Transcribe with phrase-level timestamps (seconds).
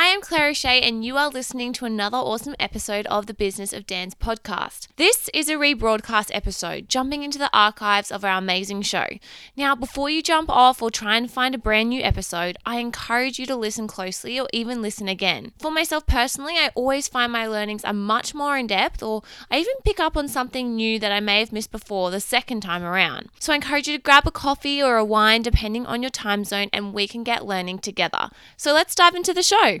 [0.00, 3.72] I am Claire O'Shea, and you are listening to another awesome episode of the Business
[3.72, 4.86] of Dance podcast.
[4.94, 9.06] This is a rebroadcast episode, jumping into the archives of our amazing show.
[9.56, 13.40] Now, before you jump off or try and find a brand new episode, I encourage
[13.40, 15.50] you to listen closely or even listen again.
[15.58, 19.58] For myself personally, I always find my learnings are much more in depth, or I
[19.58, 22.84] even pick up on something new that I may have missed before the second time
[22.84, 23.30] around.
[23.40, 26.44] So I encourage you to grab a coffee or a wine, depending on your time
[26.44, 28.30] zone, and we can get learning together.
[28.56, 29.80] So let's dive into the show.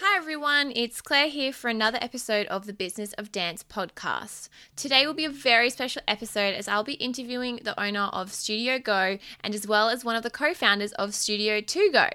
[0.00, 4.48] Hi everyone, it's Claire here for another episode of the Business of Dance podcast.
[4.74, 8.80] Today will be a very special episode as I'll be interviewing the owner of Studio
[8.80, 12.08] Go and as well as one of the co founders of Studio 2 Go.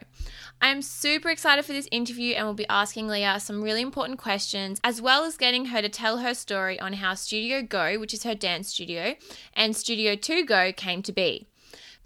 [0.61, 4.19] I am super excited for this interview and will be asking Leah some really important
[4.19, 8.13] questions as well as getting her to tell her story on how Studio Go, which
[8.13, 9.15] is her dance studio,
[9.53, 11.48] and Studio 2 Go came to be.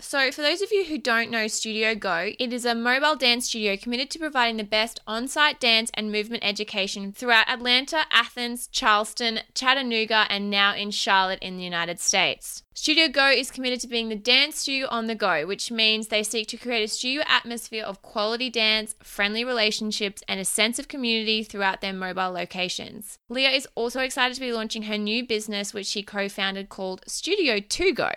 [0.03, 3.47] So, for those of you who don't know Studio Go, it is a mobile dance
[3.47, 8.67] studio committed to providing the best on site dance and movement education throughout Atlanta, Athens,
[8.67, 12.63] Charleston, Chattanooga, and now in Charlotte in the United States.
[12.75, 16.23] Studio Go is committed to being the dance studio on the go, which means they
[16.23, 20.87] seek to create a studio atmosphere of quality dance, friendly relationships, and a sense of
[20.89, 23.19] community throughout their mobile locations.
[23.29, 27.03] Leah is also excited to be launching her new business, which she co founded called
[27.07, 28.11] Studio 2 Go.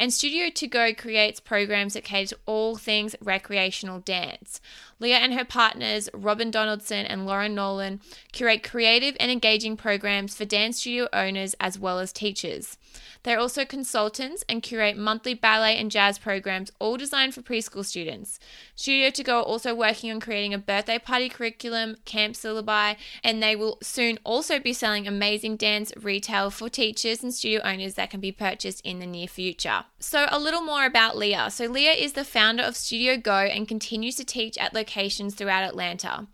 [0.00, 4.60] And Studio To Go creates programs that cater to all things recreational dance.
[5.00, 8.00] Leah and her partners, Robin Donaldson and Lauren Nolan,
[8.32, 12.76] curate creative and engaging programs for dance studio owners as well as teachers.
[13.22, 18.38] They're also consultants and curate monthly ballet and jazz programs, all designed for preschool students.
[18.74, 23.42] Studio to Go are also working on creating a birthday party curriculum, camp syllabi, and
[23.42, 28.10] they will soon also be selling amazing dance retail for teachers and studio owners that
[28.10, 29.84] can be purchased in the near future.
[30.00, 31.50] So, a little more about Leah.
[31.50, 35.62] So, Leah is the founder of Studio Go and continues to teach at locations throughout
[35.62, 36.26] Atlanta.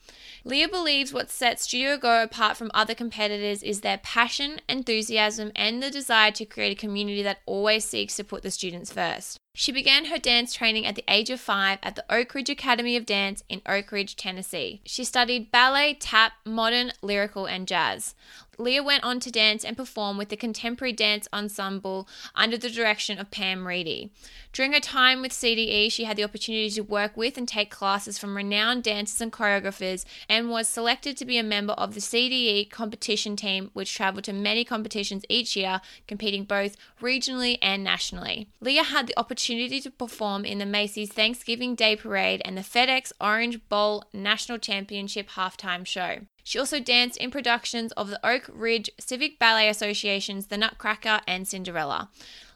[0.44, 5.82] Leah believes what sets Studio Go apart from other competitors is their passion, enthusiasm, and
[5.82, 9.38] the desire to create a community that always seeks to put the students first.
[9.56, 12.97] She began her dance training at the age of five at the Oak Ridge Academy
[12.97, 14.82] of Dance in Oak Ridge, Tennessee.
[14.84, 18.16] She studied ballet, tap, modern, lyrical, and jazz.
[18.59, 23.19] Leah went on to dance and perform with the Contemporary Dance Ensemble under the direction
[23.19, 24.10] of Pam Reedy.
[24.53, 28.19] During her time with CDE, she had the opportunity to work with and take classes
[28.19, 32.70] from renowned dancers and choreographers and was selected to be a member of the CDE
[32.70, 38.48] competition team, which traveled to many competitions each year, competing both regionally and nationally.
[38.60, 43.12] Leah had the opportunity to perform in the Macy's Thanksgiving Day Parade and the FedEx
[43.21, 46.21] Orange Bowl National Championship halftime show.
[46.44, 51.49] She also danced in productions of the Oak Ridge Civic Ballet Association's The Nutcracker and
[51.49, 52.10] Cinderella.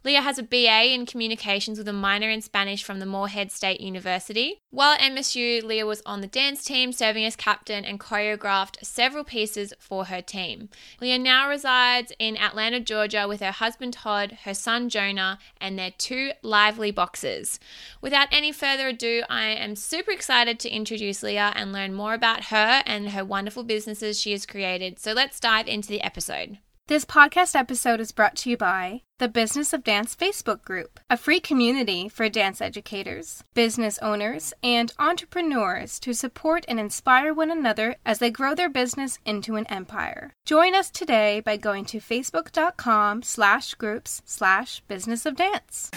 [0.09, 3.83] Leah has a BA in communications with a minor in Spanish from the Morehead State
[3.83, 4.63] University.
[4.71, 9.23] While at MSU, Leah was on the dance team, serving as captain and choreographed several
[9.23, 10.71] pieces for her team.
[11.03, 15.93] Leah now resides in Atlanta, Georgia with her husband Todd, her son Jonah, and their
[15.99, 17.61] two lively boxers.
[18.01, 22.45] Without any further ado, I am super excited to introduce Leah and learn more about
[22.45, 24.99] her and her wonderful businesses she has created.
[24.99, 26.57] So let's dive into the episode.
[26.89, 31.19] This podcast episode is brought to you by the Business of Dance Facebook group, a
[31.19, 37.97] free community for dance educators, business owners, and entrepreneurs to support and inspire one another
[38.07, 40.33] as they grow their business into an empire.
[40.47, 45.91] Join us today by going to facebook.com slash groups slash business of dance.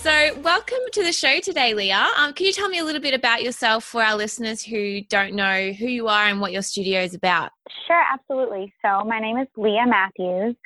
[0.00, 2.08] So, welcome to the show today, Leah.
[2.16, 5.34] Um, can you tell me a little bit about yourself for our listeners who don't
[5.34, 7.50] know who you are and what your studio is about?
[7.86, 8.72] Sure, absolutely.
[8.80, 10.56] So, my name is Leah Matthews.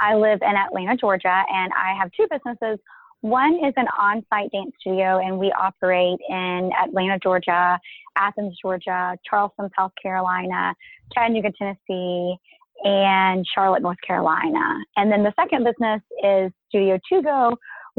[0.00, 2.80] I live in Atlanta, Georgia, and I have two businesses.
[3.20, 7.78] One is an on site dance studio, and we operate in Atlanta, Georgia,
[8.16, 10.74] Athens, Georgia, Charleston, South Carolina,
[11.14, 12.34] Chattanooga, Tennessee,
[12.82, 14.82] and Charlotte, North Carolina.
[14.96, 17.56] And then the second business is Studio 2 Go,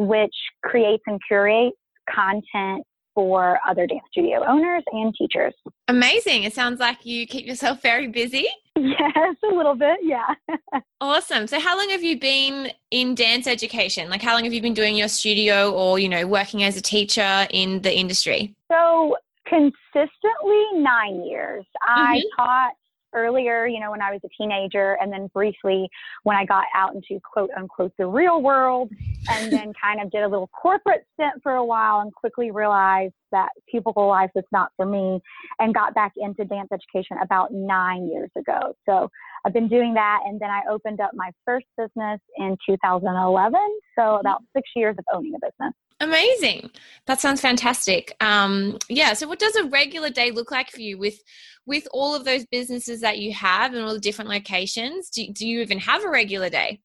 [0.07, 1.77] which creates and curates
[2.09, 5.53] content for other dance studio owners and teachers.
[5.87, 6.43] Amazing.
[6.43, 8.47] It sounds like you keep yourself very busy.
[8.77, 9.97] Yes, a little bit.
[10.01, 10.33] Yeah.
[11.01, 11.47] awesome.
[11.47, 14.09] So how long have you been in dance education?
[14.09, 16.81] Like how long have you been doing your studio or, you know, working as a
[16.81, 18.55] teacher in the industry?
[18.71, 21.65] So consistently 9 years.
[21.85, 22.01] Mm-hmm.
[22.01, 22.71] I taught
[23.13, 25.89] earlier, you know, when I was a teenager, and then briefly
[26.23, 28.91] when I got out into quote unquote the real world,
[29.29, 33.13] and then kind of did a little corporate stint for a while and quickly realized
[33.31, 35.21] that cubicle life was not for me
[35.59, 38.75] and got back into dance education about nine years ago.
[38.87, 39.09] So
[39.45, 43.59] I've been doing that, and then I opened up my first business in 2011.
[43.95, 44.19] So mm-hmm.
[44.19, 45.73] about six years of owning a business.
[46.01, 46.71] Amazing.
[47.05, 48.15] That sounds fantastic.
[48.21, 49.13] Um, yeah.
[49.13, 51.21] So, what does a regular day look like for you with
[51.67, 55.11] with all of those businesses that you have and all the different locations?
[55.11, 56.81] Do, do you even have a regular day?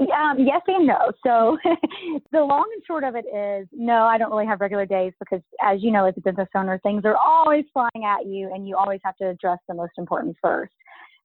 [0.00, 1.12] Um, yes and no.
[1.24, 1.58] So
[2.32, 5.42] the long and short of it is no, I don't really have regular days because,
[5.62, 8.76] as you know, as a business owner, things are always flying at you, and you
[8.76, 10.72] always have to address the most important first.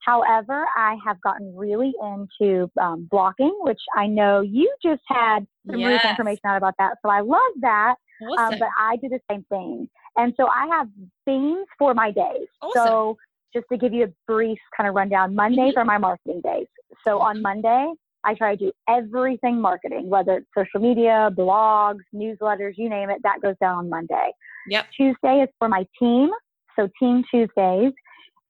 [0.05, 5.79] However, I have gotten really into um, blocking, which I know you just had some
[5.79, 6.05] yes.
[6.05, 6.97] information out about that.
[7.03, 7.95] So I love that.
[8.21, 8.53] Um, awesome.
[8.53, 9.89] Um, but I do the same thing.
[10.15, 10.87] And so I have
[11.25, 12.47] themes for my days.
[12.61, 12.71] Awesome.
[12.75, 13.17] So
[13.53, 15.79] just to give you a brief kind of rundown, Mondays mm-hmm.
[15.79, 16.67] are my marketing days.
[17.05, 17.93] So on Monday,
[18.23, 23.19] I try to do everything marketing, whether it's social media, blogs, newsletters, you name it,
[23.23, 24.31] that goes down on Monday.
[24.67, 24.85] Yep.
[24.95, 26.29] Tuesday is for my team.
[26.75, 27.93] So team Tuesdays.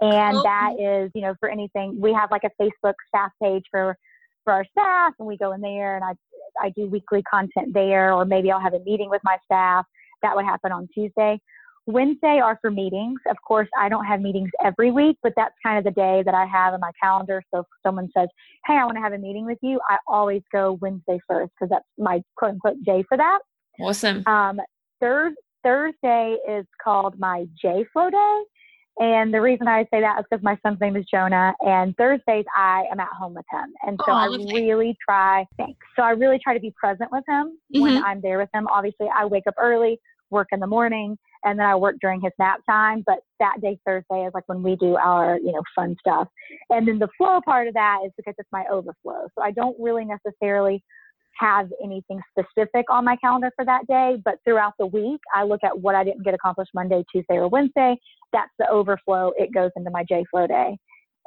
[0.02, 0.44] And oh.
[0.44, 3.98] that is, you know, for anything, we have like a Facebook staff page for,
[4.44, 6.14] for our staff and we go in there and I,
[6.62, 9.86] I do weekly content there, or maybe I'll have a meeting with my staff.
[10.22, 11.40] That would happen on Tuesday.
[11.86, 13.20] Wednesday are for meetings.
[13.30, 16.34] Of course, I don't have meetings every week, but that's kind of the day that
[16.34, 17.42] I have in my calendar.
[17.54, 18.30] So if someone says,
[18.66, 21.70] Hey, I want to have a meeting with you, I always go Wednesday first because
[21.70, 23.40] that's my quote unquote day for that.
[23.80, 24.24] Awesome.
[24.28, 24.60] Um,
[25.00, 28.44] third, Thursday is called my J Flow day.
[29.00, 32.44] And the reason I say that is because my son's name is Jonah, and Thursdays
[32.56, 35.46] I am at home with him, and so oh, I really try.
[35.56, 35.80] Thanks.
[35.96, 37.82] So I really try to be present with him mm-hmm.
[37.82, 38.68] when I'm there with him.
[38.68, 40.02] Obviously, I wake up early,
[40.32, 43.02] work in the morning, and then I work during his nap time.
[43.06, 46.28] But that day Thursday is like when we do our you know fun stuff,
[46.70, 49.30] and then the flow part of that is because it's my overflow.
[49.34, 50.84] So I don't really necessarily
[51.40, 55.62] have anything specific on my calendar for that day, but throughout the week, I look
[55.64, 57.96] at what I didn't get accomplished Monday, Tuesday, or Wednesday.
[58.34, 59.32] That's the overflow.
[59.38, 60.78] It goes into my J Flow day.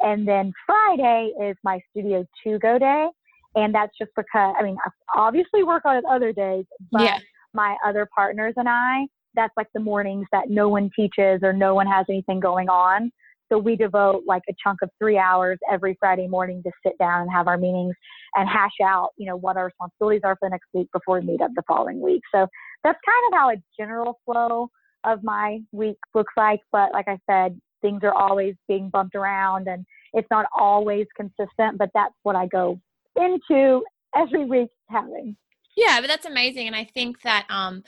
[0.00, 3.08] And then Friday is my Studio 2 Go day.
[3.54, 7.18] And that's just because, I mean, I obviously work on it other days, but yeah.
[7.52, 11.74] my other partners and I, that's like the mornings that no one teaches or no
[11.74, 13.12] one has anything going on.
[13.52, 17.22] So we devote like a chunk of three hours every Friday morning to sit down
[17.22, 17.94] and have our meetings
[18.34, 21.26] and hash out, you know, what our responsibilities are for the next week before we
[21.26, 22.22] meet up the following week.
[22.34, 22.46] So
[22.82, 24.70] that's kind of how a general flow
[25.04, 26.60] of my week looks like.
[26.72, 29.84] But like I said, things are always being bumped around and
[30.14, 32.80] it's not always consistent, but that's what I go
[33.16, 33.82] into
[34.16, 35.36] every week having.
[35.76, 36.68] Yeah, but that's amazing.
[36.68, 37.82] And I think that, um,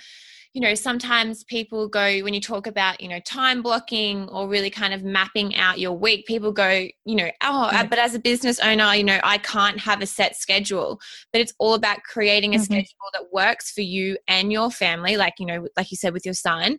[0.55, 4.71] you know, sometimes people go, when you talk about, you know, time blocking or really
[4.71, 7.89] kind of mapping out your week, people go, you know, oh, mm-hmm.
[7.89, 11.01] but as a business owner, you know, I can't have a set schedule.
[11.33, 12.65] But it's all about creating a mm-hmm.
[12.65, 16.25] schedule that works for you and your family, like, you know, like you said with
[16.25, 16.79] your son.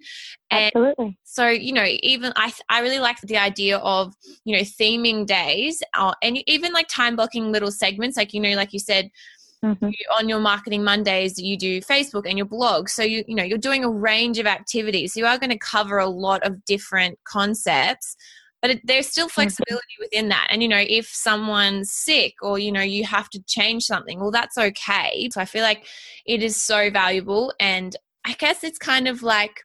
[0.50, 1.18] And Absolutely.
[1.25, 4.13] So, you know, even I, I really like the idea of,
[4.45, 8.54] you know, theming days uh, and even like time blocking little segments, like, you know,
[8.56, 9.12] like you said,
[9.65, 9.88] Mm-hmm.
[9.88, 12.88] You, on your marketing Mondays, you do Facebook and your blog.
[12.88, 15.15] So you you know you're doing a range of activities.
[15.15, 18.15] You are going to cover a lot of different concepts,
[18.62, 19.41] but it, there's still mm-hmm.
[19.41, 20.03] flexibility mm-hmm.
[20.03, 20.47] within that.
[20.51, 24.31] And you know if someone's sick or you know you have to change something, well
[24.31, 25.29] that's okay.
[25.31, 25.88] So I feel like
[26.27, 29.63] it is so valuable, and I guess it's kind of like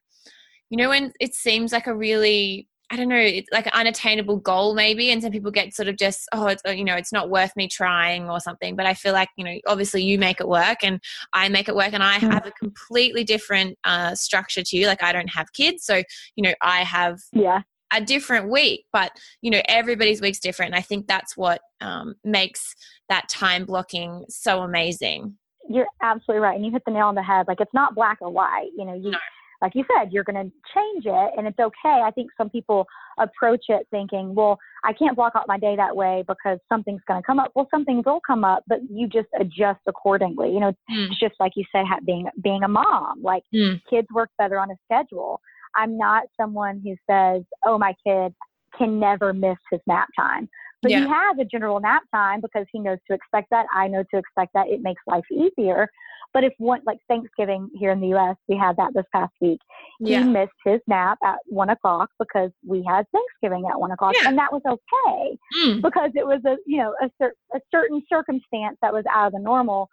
[0.70, 4.38] you know when it seems like a really I don't know, it's like an unattainable
[4.38, 5.10] goal maybe.
[5.10, 7.68] And some people get sort of just, oh, it's, you know, it's not worth me
[7.68, 8.74] trying or something.
[8.74, 11.00] But I feel like, you know, obviously you make it work and
[11.32, 12.32] I make it work and I mm.
[12.32, 14.88] have a completely different uh, structure to you.
[14.88, 15.84] Like I don't have kids.
[15.84, 16.02] So,
[16.34, 17.62] you know, I have yeah.
[17.94, 20.72] a different week, but, you know, everybody's week's different.
[20.72, 22.74] And I think that's what um, makes
[23.08, 25.36] that time blocking so amazing.
[25.68, 26.56] You're absolutely right.
[26.56, 27.46] And you hit the nail on the head.
[27.46, 28.70] Like it's not black or white.
[28.76, 29.18] You know, you, no
[29.62, 32.00] like you said, you're going to change it and it's okay.
[32.02, 32.86] I think some people
[33.18, 37.20] approach it thinking, well, I can't block out my day that way because something's going
[37.20, 37.52] to come up.
[37.54, 40.52] Well, something will come up, but you just adjust accordingly.
[40.52, 41.06] You know, mm.
[41.10, 43.80] it's just like you said, being, being a mom, like mm.
[43.88, 45.40] kids work better on a schedule.
[45.76, 48.34] I'm not someone who says, oh, my kid
[48.76, 50.48] can never miss his nap time.
[50.82, 51.00] But yeah.
[51.00, 53.66] he has a general nap time because he knows to expect that.
[53.74, 54.68] I know to expect that.
[54.68, 55.88] It makes life easier.
[56.32, 59.60] But if one, like Thanksgiving here in the US, we had that this past week.
[59.98, 60.22] Yeah.
[60.22, 64.14] He missed his nap at one o'clock because we had Thanksgiving at one o'clock.
[64.20, 64.28] Yeah.
[64.28, 65.82] And that was okay mm.
[65.82, 69.32] because it was a, you know, a, cer- a certain circumstance that was out of
[69.32, 69.88] the normal.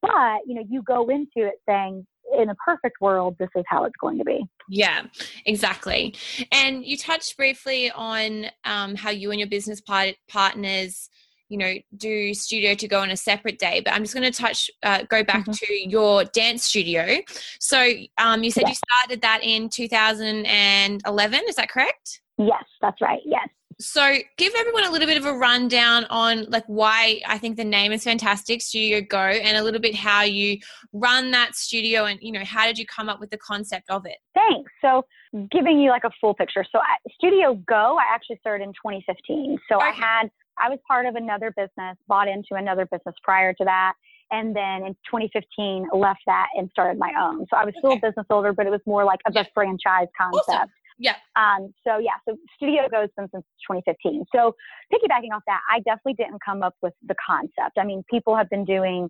[0.00, 2.06] But, you know, you go into it saying,
[2.38, 4.44] in a perfect world, this is how it's going to be.
[4.68, 5.02] Yeah,
[5.46, 6.14] exactly.
[6.52, 11.08] And you touched briefly on um, how you and your business part- partners
[11.50, 14.36] you know do studio to go on a separate day but i'm just going to
[14.36, 15.52] touch uh, go back mm-hmm.
[15.52, 17.18] to your dance studio.
[17.58, 22.20] So um, you said you started that in 2011 is that correct?
[22.38, 23.48] Yes that's right yes.
[23.78, 27.64] So give everyone a little bit of a rundown on like why i think the
[27.64, 30.58] name is fantastic studio go and a little bit how you
[30.92, 34.06] run that studio and you know how did you come up with the concept of
[34.06, 34.18] it?
[34.34, 34.70] Thanks.
[34.82, 35.04] So
[35.50, 36.64] giving you like a full picture.
[36.70, 36.80] So
[37.14, 39.86] studio go i actually started in 2015 so okay.
[39.86, 40.30] i had
[40.62, 43.94] I was part of another business, bought into another business prior to that.
[44.30, 47.46] And then in 2015, left that and started my own.
[47.50, 48.00] So I was still okay.
[48.04, 49.44] a business owner, but it was more like a yeah.
[49.52, 50.48] franchise concept.
[50.48, 50.68] Awesome.
[50.98, 51.16] Yeah.
[51.34, 54.26] Um, so yeah, so Studio Go's been since 2015.
[54.34, 54.54] So
[54.92, 57.78] piggybacking off that, I definitely didn't come up with the concept.
[57.78, 59.08] I mean, people have been doing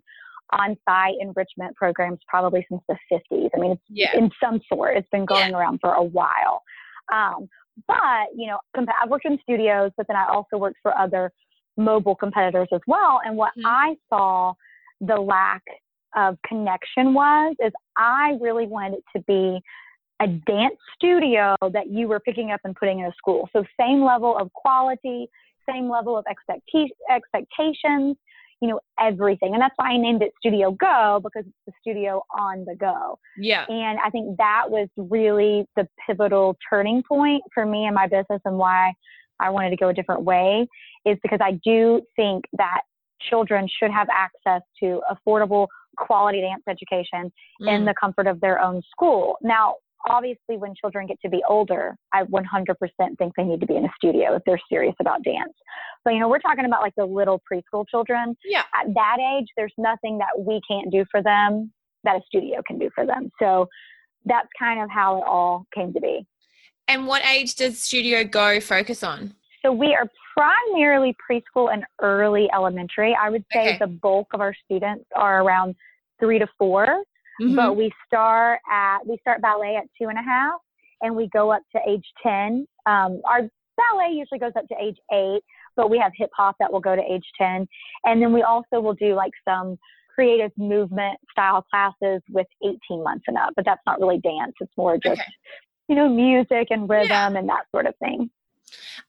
[0.53, 3.49] on-site enrichment programs probably since the 50s.
[3.55, 4.17] I mean, it's yeah.
[4.17, 5.57] in some sort, it's been going yeah.
[5.57, 6.63] around for a while.
[7.11, 7.49] Um,
[7.87, 11.31] but, you know, I've worked in studios, but then I also worked for other
[11.77, 13.21] mobile competitors as well.
[13.25, 13.67] And what mm-hmm.
[13.67, 14.53] I saw
[14.99, 15.63] the lack
[16.15, 19.61] of connection was, is I really wanted it to be
[20.21, 23.49] a dance studio that you were picking up and putting in a school.
[23.53, 25.27] So same level of quality,
[25.67, 26.25] same level of
[27.09, 28.17] expectations,
[28.61, 29.53] you know, everything.
[29.53, 33.17] And that's why I named it Studio Go because it's the studio on the go.
[33.37, 33.65] Yeah.
[33.67, 38.39] And I think that was really the pivotal turning point for me and my business
[38.45, 38.93] and why
[39.39, 40.67] I wanted to go a different way
[41.05, 42.81] is because I do think that
[43.29, 47.75] children should have access to affordable quality dance education mm.
[47.75, 49.37] in the comfort of their own school.
[49.41, 49.75] Now,
[50.09, 52.75] obviously when children get to be older, I 100%
[53.17, 55.53] think they need to be in a studio if they're serious about dance.
[56.03, 58.35] But you know, we're talking about like the little preschool children.
[58.43, 58.63] Yeah.
[58.73, 61.71] At that age, there's nothing that we can't do for them
[62.03, 63.29] that a studio can do for them.
[63.39, 63.67] So
[64.25, 66.25] that's kind of how it all came to be.
[66.87, 69.33] And what age does Studio Go focus on?
[69.63, 73.15] So we are primarily preschool and early elementary.
[73.19, 73.77] I would say okay.
[73.77, 75.75] the bulk of our students are around
[76.19, 76.85] three to 4
[77.41, 77.55] mm-hmm.
[77.55, 80.59] but we start at we start ballet at two and a half,
[81.01, 82.67] and we go up to age ten.
[82.85, 83.41] Um, our
[83.77, 85.41] ballet usually goes up to age eight,
[85.75, 87.67] but we have hip hop that will go to age ten,
[88.05, 89.77] and then we also will do like some
[90.13, 94.53] creative movement style classes with 18 months and up, but that's not really dance.
[94.59, 95.29] It's more just, okay.
[95.87, 97.37] you know, music and rhythm yeah.
[97.37, 98.29] and that sort of thing.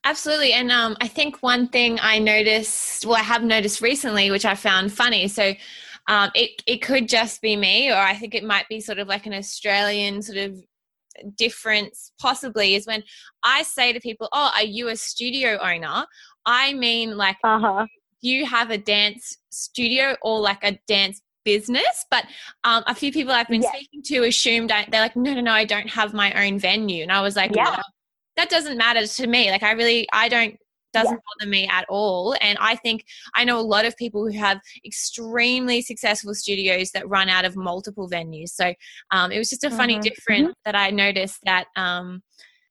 [0.05, 0.53] Absolutely.
[0.53, 4.55] And um, I think one thing I noticed, well, I have noticed recently, which I
[4.55, 5.29] found funny.
[5.29, 5.55] So
[6.09, 9.07] um, it, it could just be me, or I think it might be sort of
[9.07, 10.57] like an Australian sort of
[11.37, 13.03] difference, possibly, is when
[13.43, 16.07] I say to people, Oh, are you a studio owner?
[16.47, 17.87] I mean, like, uh-huh.
[18.21, 22.25] you have a dance studio or like a dance business but
[22.63, 25.51] um, a few people i've been speaking to assumed I, they're like no no no
[25.51, 27.65] i don't have my own venue and i was like yeah.
[27.65, 27.83] Well,
[28.37, 29.51] that doesn't matter to me.
[29.51, 30.57] Like I really, I don't
[30.93, 31.21] doesn't yeah.
[31.39, 32.35] bother me at all.
[32.41, 37.09] And I think I know a lot of people who have extremely successful studios that
[37.09, 38.51] run out of multiple venues.
[38.51, 38.75] So
[39.11, 40.03] um, it was just a funny mm-hmm.
[40.03, 40.61] difference mm-hmm.
[40.65, 42.23] that I noticed that um,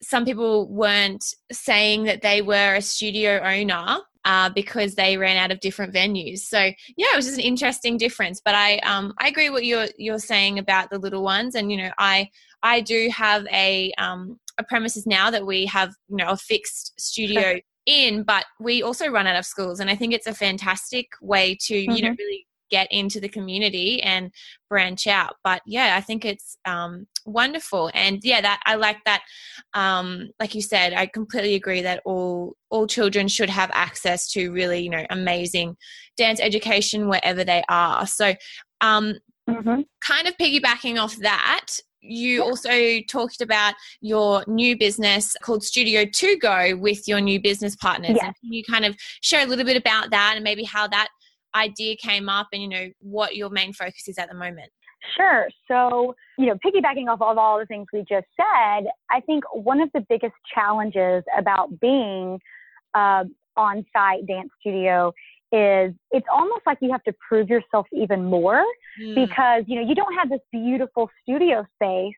[0.01, 3.99] some people weren't saying that they were a studio owner.
[4.23, 7.97] Uh, because they ran out of different venues, so yeah, it was just an interesting
[7.97, 8.39] difference.
[8.45, 11.77] But I, um, I agree what you're you're saying about the little ones, and you
[11.77, 12.29] know, I
[12.61, 16.99] I do have a um, a premises now that we have, you know, a fixed
[16.99, 19.79] studio in, but we also run out of schools.
[19.79, 21.91] And I think it's a fantastic way to, mm-hmm.
[21.91, 22.17] you know, mm-hmm.
[22.19, 24.31] really get into the community and
[24.69, 25.35] branch out.
[25.43, 27.91] But yeah, I think it's um, wonderful.
[27.93, 29.21] And yeah, that I like that.
[29.73, 34.51] Um, like you said, I completely agree that all all children should have access to
[34.51, 35.75] really, you know, amazing
[36.17, 38.07] dance education wherever they are.
[38.07, 38.33] So
[38.79, 39.15] um,
[39.49, 39.81] mm-hmm.
[40.05, 41.67] kind of piggybacking off that,
[42.01, 47.75] you also talked about your new business called Studio To Go with your new business
[47.75, 48.17] partners.
[48.19, 51.09] Can you kind of share a little bit about that and maybe how that
[51.55, 54.71] idea came up and you know what your main focus is at the moment?
[55.15, 55.47] Sure.
[55.67, 59.81] So, you know, piggybacking off of all the things we just said, I think one
[59.81, 62.39] of the biggest challenges about being
[62.93, 63.25] uh,
[63.57, 65.11] on site dance studio
[65.51, 68.63] is it's almost like you have to prove yourself even more
[69.01, 69.15] mm.
[69.15, 72.13] because you know you don't have this beautiful studio space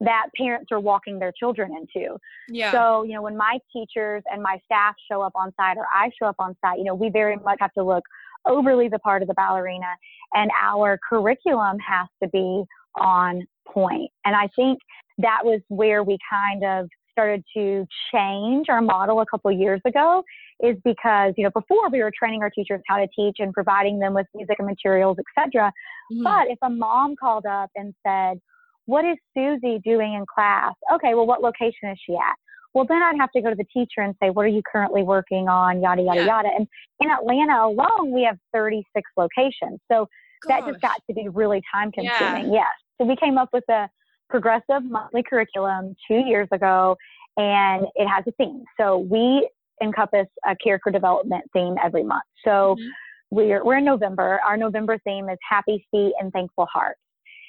[0.00, 2.18] that parents are walking their children into.
[2.48, 2.70] Yeah.
[2.70, 6.10] So, you know, when my teachers and my staff show up on site or I
[6.18, 8.04] show up on site, you know, we very much have to look
[8.44, 9.86] overly the part of the ballerina
[10.34, 12.64] and our curriculum has to be
[13.00, 14.10] on point.
[14.24, 14.78] And I think
[15.18, 20.22] that was where we kind of started to change our model a couple years ago
[20.60, 23.98] is because you know before we were training our teachers how to teach and providing
[23.98, 25.72] them with music and materials etc
[26.12, 26.22] mm-hmm.
[26.22, 28.38] but if a mom called up and said
[28.86, 30.72] what is Susie doing in class?
[30.94, 32.36] Okay, well, what location is she at?
[32.72, 35.02] Well, then I'd have to go to the teacher and say, what are you currently
[35.02, 35.80] working on?
[35.82, 36.26] Yada, yada, yeah.
[36.26, 36.48] yada.
[36.56, 36.66] And
[37.00, 39.80] in Atlanta alone, we have 36 locations.
[39.90, 40.08] So
[40.46, 40.60] Gosh.
[40.60, 42.52] that just got to be really time consuming.
[42.52, 42.60] Yeah.
[42.60, 42.66] Yes.
[43.00, 43.88] So we came up with a
[44.28, 46.96] progressive monthly curriculum two years ago
[47.36, 48.64] and it has a theme.
[48.78, 49.48] So we
[49.82, 52.24] encompass a character development theme every month.
[52.44, 52.86] So mm-hmm.
[53.30, 54.40] we're, we're in November.
[54.46, 56.96] Our November theme is happy feet and thankful heart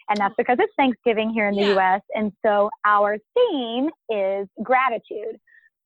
[0.10, 1.96] and that's because it's Thanksgiving here in the yeah.
[1.96, 2.02] US.
[2.14, 5.38] And so our theme is gratitude.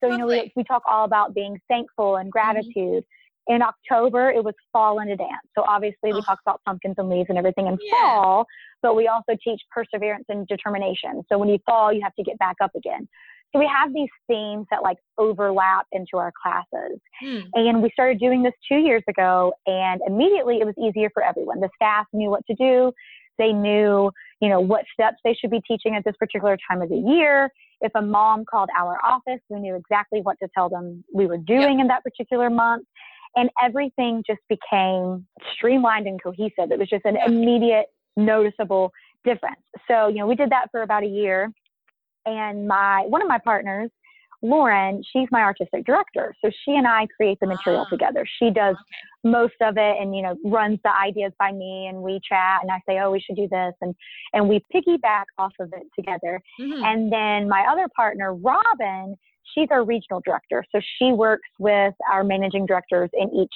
[0.04, 2.32] So, you know, we, we talk all about being thankful and mm-hmm.
[2.32, 3.04] gratitude.
[3.04, 3.21] Mm-hmm.
[3.48, 5.48] In October, it was fall into dance.
[5.58, 6.22] So obviously, we oh.
[6.22, 7.92] talk about pumpkins and leaves and everything in yeah.
[7.98, 8.46] fall,
[8.82, 11.24] but we also teach perseverance and determination.
[11.30, 13.08] So when you fall, you have to get back up again.
[13.54, 17.00] So we have these themes that like overlap into our classes.
[17.20, 17.40] Hmm.
[17.54, 21.60] And we started doing this two years ago and immediately it was easier for everyone.
[21.60, 22.94] The staff knew what to do.
[23.38, 26.90] They knew, you know, what steps they should be teaching at this particular time of
[26.90, 27.50] the year.
[27.82, 31.38] If a mom called our office, we knew exactly what to tell them we were
[31.38, 32.86] doing in that particular month.
[33.36, 36.72] And everything just became streamlined and cohesive.
[36.72, 37.86] It was just an immediate,
[38.18, 38.92] noticeable
[39.24, 39.62] difference.
[39.88, 41.52] So, you know, we did that for about a year.
[42.26, 43.90] And my one of my partners
[44.44, 46.34] Lauren, she's my artistic director.
[46.44, 48.26] So she and I create the material ah, together.
[48.40, 49.32] She does okay.
[49.32, 52.72] most of it and, you know, runs the ideas by me and we chat and
[52.72, 53.74] I say, oh, we should do this.
[53.82, 53.94] And,
[54.34, 56.42] and we piggyback off of it together.
[56.60, 56.84] Mm-hmm.
[56.84, 59.16] And then my other partner, Robin,
[59.54, 60.64] she's our regional director.
[60.72, 63.56] So she works with our managing directors in each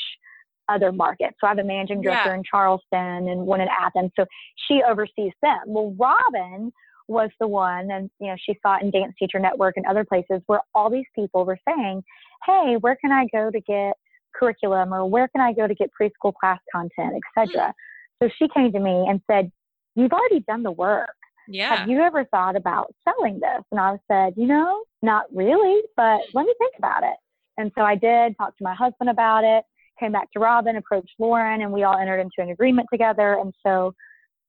[0.69, 1.33] other market.
[1.39, 2.35] So I have a managing director yeah.
[2.35, 4.11] in Charleston and one in Athens.
[4.15, 4.25] So
[4.67, 5.59] she oversees them.
[5.67, 6.71] Well, Robin
[7.07, 10.03] was the one, and you know, she saw it in Dance Teacher Network and other
[10.03, 12.03] places where all these people were saying,
[12.45, 13.95] "Hey, where can I go to get
[14.33, 18.25] curriculum, or where can I go to get preschool class content, etc." Hmm.
[18.25, 19.51] So she came to me and said,
[19.95, 21.15] "You've already done the work.
[21.47, 21.75] Yeah.
[21.75, 26.21] Have you ever thought about selling this?" And I said, "You know, not really, but
[26.33, 27.17] let me think about it."
[27.57, 29.63] And so I did talk to my husband about it.
[29.99, 33.39] Came back to Robin, approached Lauren, and we all entered into an agreement together.
[33.39, 33.93] And so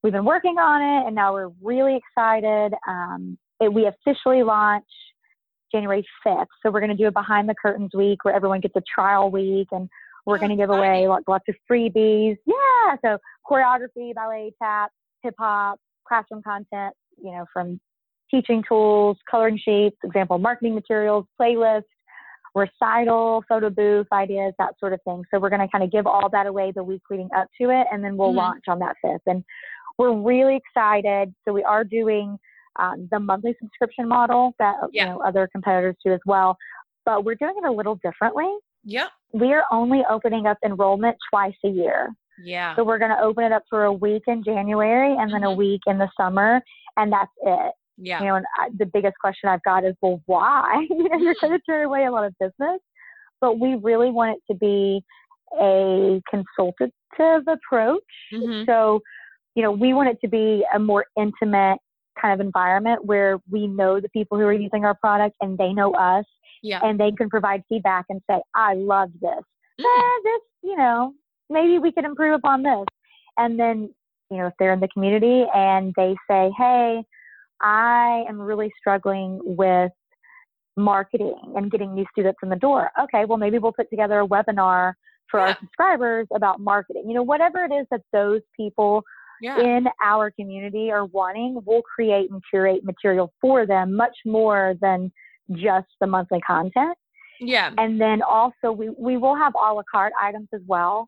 [0.03, 2.73] we've been working on it and now we're really excited.
[2.87, 4.85] Um, it, we officially launch
[5.71, 6.47] January 5th.
[6.63, 9.31] So we're going to do a behind the curtains week where everyone gets a trial
[9.31, 9.89] week and
[10.25, 12.37] we're oh, going to give away lots, lots of freebies.
[12.45, 12.95] Yeah.
[13.03, 13.17] So
[13.49, 14.91] choreography, ballet, tap,
[15.23, 17.79] hip hop, classroom content, you know, from
[18.29, 21.83] teaching tools, coloring sheets, example marketing materials, playlists,
[22.55, 25.23] recital, photo booth ideas, that sort of thing.
[25.31, 27.69] So we're going to kind of give all that away the week leading up to
[27.69, 28.37] it, and then we'll mm-hmm.
[28.37, 29.21] launch on that fifth.
[29.27, 29.43] And
[29.97, 31.33] we're really excited.
[31.45, 32.37] So we are doing
[32.77, 35.03] um, the monthly subscription model that yeah.
[35.03, 36.57] you know other competitors do as well,
[37.05, 38.51] but we're doing it a little differently.
[38.83, 39.09] Yep.
[39.33, 42.09] We are only opening up enrollment twice a year.
[42.43, 42.75] Yeah.
[42.75, 45.51] So we're going to open it up for a week in January and then mm-hmm.
[45.51, 46.61] a week in the summer,
[46.97, 47.73] and that's it.
[47.97, 48.19] Yeah.
[48.19, 50.85] You know, and I, the biggest question I've got is, well, why?
[50.89, 52.79] you know, you're going to turn away a lot of business,
[53.41, 55.01] but we really want it to be
[55.59, 56.91] a consultative
[57.47, 58.03] approach.
[58.33, 58.63] Mm-hmm.
[58.67, 59.01] So
[59.57, 61.79] you know, we want it to be a more intimate
[62.21, 65.73] kind of environment where we know the people who are using our product and they
[65.73, 66.25] know us
[66.61, 66.79] yeah.
[66.83, 69.41] and they can provide feedback and say, I love this.
[69.81, 69.83] Mm.
[69.83, 71.11] Eh, this, you know,
[71.49, 72.85] maybe we could improve upon this.
[73.37, 73.89] And then,
[74.29, 77.03] you know, if they're in the community and they say, Hey,
[77.61, 79.91] I am really struggling with
[80.75, 82.91] marketing and getting new students in the door.
[83.01, 84.93] Okay, well, maybe we'll put together a webinar
[85.29, 85.47] for yeah.
[85.47, 87.03] our subscribers about marketing.
[87.07, 89.03] You know, whatever it is that those people
[89.41, 89.59] yeah.
[89.59, 95.11] in our community are wanting, we'll create and curate material for them much more than
[95.51, 96.97] just the monthly content.
[97.39, 97.71] Yeah.
[97.77, 101.07] And then also we, we will have a la carte items as well.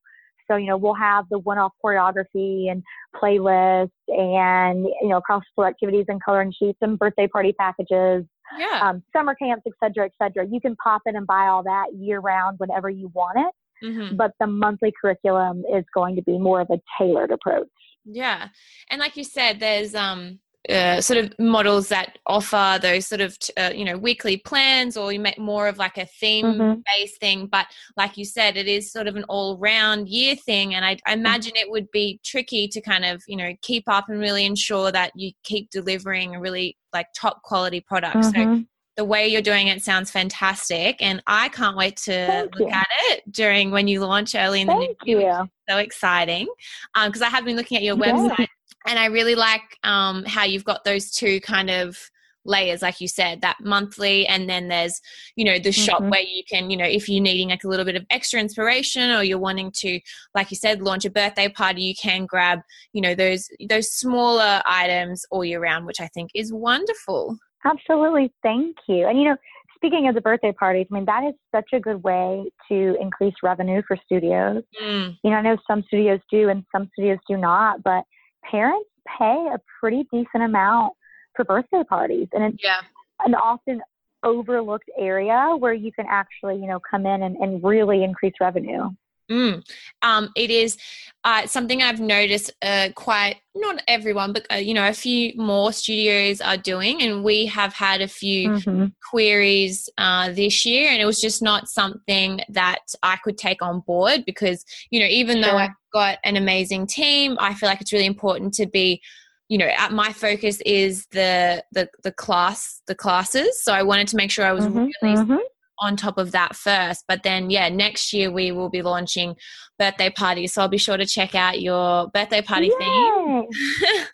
[0.49, 2.81] So, you know, we'll have the one-off choreography and
[3.15, 8.25] playlists and, you know, cross-floor activities and coloring sheets and birthday party packages,
[8.57, 8.79] yeah.
[8.81, 10.47] um, summer camps, et cetera, et cetera.
[10.49, 13.85] You can pop in and buy all that year round whenever you want it.
[13.85, 14.17] Mm-hmm.
[14.17, 17.69] But the monthly curriculum is going to be more of a tailored approach.
[18.03, 18.49] Yeah.
[18.89, 23.37] And like you said, there's um uh, sort of models that offer those sort of
[23.57, 26.81] uh, you know weekly plans or you make more of like a theme mm-hmm.
[26.85, 30.75] based thing but like you said it is sort of an all round year thing
[30.75, 31.21] and I, I, mm-hmm.
[31.21, 34.91] imagine it would be tricky to kind of you know keep up and really ensure
[34.91, 38.57] that you keep delivering a really like top quality product mm-hmm.
[38.57, 38.63] so
[38.97, 42.75] the way you're doing it sounds fantastic and i can't wait to Thank look you.
[42.75, 46.47] at it during when you launch early in Thank the new year so exciting
[46.93, 48.45] because um, i have been looking at your website yeah.
[48.85, 51.97] And i really like um, how you've got those two kind of
[52.45, 55.01] layers like you said that monthly and then there's
[55.35, 56.09] you know the shop Mhm.
[56.09, 59.11] where you can you know if you're needing like a little bit of extra inspiration
[59.11, 59.99] or you're wanting to
[60.33, 62.59] like you said launch a birthday party you can grab
[62.93, 68.31] you know those those smaller items all year round which i think is wonderful Absolutely.
[68.41, 69.05] Thank you.
[69.05, 69.35] And you know,
[69.75, 73.33] speaking of the birthday parties, I mean, that is such a good way to increase
[73.43, 74.63] revenue for studios.
[74.81, 78.05] Mm, You know, I know some studios do and some studios do not, but
[78.43, 80.93] parents pay a pretty decent amount
[81.35, 82.27] for birthday parties.
[82.33, 82.81] And it's yeah
[83.25, 83.81] an often
[84.23, 88.89] overlooked area where you can actually, you know, come in and, and really increase revenue.
[89.29, 89.63] Mm.
[90.01, 90.77] Um, it is
[91.23, 95.71] uh, something I've noticed uh, quite, not everyone, but uh, you know, a few more
[95.71, 98.85] studios are doing, and we have had a few Mm-hmm.
[99.09, 103.81] queries uh, this year, and it was just not something that I could take on
[103.81, 107.93] board because, you know, even though I've got an amazing team, I feel like it's
[107.93, 109.01] really important to be
[109.49, 114.07] you know at my focus is the the the class the classes so i wanted
[114.07, 115.39] to make sure i was Mhm, really mhm.
[115.79, 117.05] On top of that first.
[117.07, 119.35] But then, yeah, next year we will be launching
[119.77, 120.53] birthday parties.
[120.53, 123.45] So I'll be sure to check out your birthday party theme.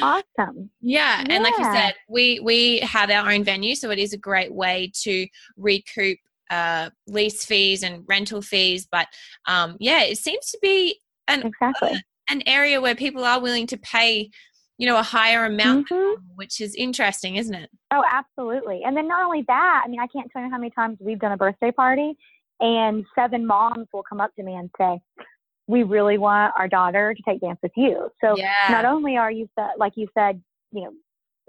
[0.00, 0.70] Awesome.
[0.80, 4.16] yeah, and like you said, we we have our own venue, so it is a
[4.16, 5.26] great way to
[5.58, 6.16] recoup
[6.50, 8.88] uh, lease fees and rental fees.
[8.90, 9.08] But
[9.46, 12.02] um, yeah, it seems to be an Exactly.
[12.30, 14.30] an area where people are willing to pay,
[14.78, 16.14] you know, a higher amount, Mhm.
[16.34, 17.68] which is interesting, isn't it?
[17.94, 18.80] Oh, absolutely.
[18.84, 21.20] And then not only that, I mean, I can't tell you how many times we've
[21.20, 22.16] done a birthday party
[22.60, 25.00] and seven moms will come up to me and say,
[25.68, 28.10] we really want our daughter to take dance with you.
[28.20, 28.52] So Yeah.
[28.70, 30.92] not only are you, like you said, you know,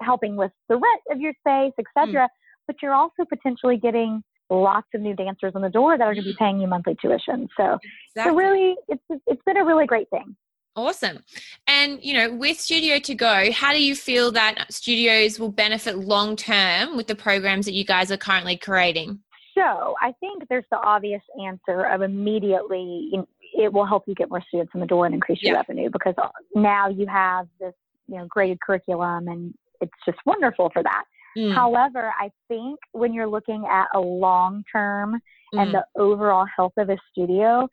[0.01, 2.25] helping with the rent of your space, etc., hmm.
[2.67, 6.23] but you're also potentially getting lots of new dancers on the door that are going
[6.23, 6.43] to be mm-hmm.
[6.43, 7.47] paying you monthly tuition.
[7.57, 7.79] So,
[8.09, 8.23] Exactly.
[8.23, 10.35] so really, it's it's been a really great thing.
[10.75, 11.19] Awesome.
[11.67, 15.97] And, you know, with Studio to Go, how do you feel that studios will benefit
[15.97, 19.19] long term with the programs that you guys are currently creating?
[19.57, 23.11] So I think there's the obvious answer of immediately
[23.57, 25.59] it will help you get more students in the door and increase your Yeah.
[25.59, 26.13] revenue because
[26.55, 27.73] now you have this
[28.07, 31.03] you know graded curriculum and it's just wonderful for that.
[31.37, 35.21] Mm, However, I think when you're looking at a long term
[35.53, 37.69] and mm, the overall health of a studio,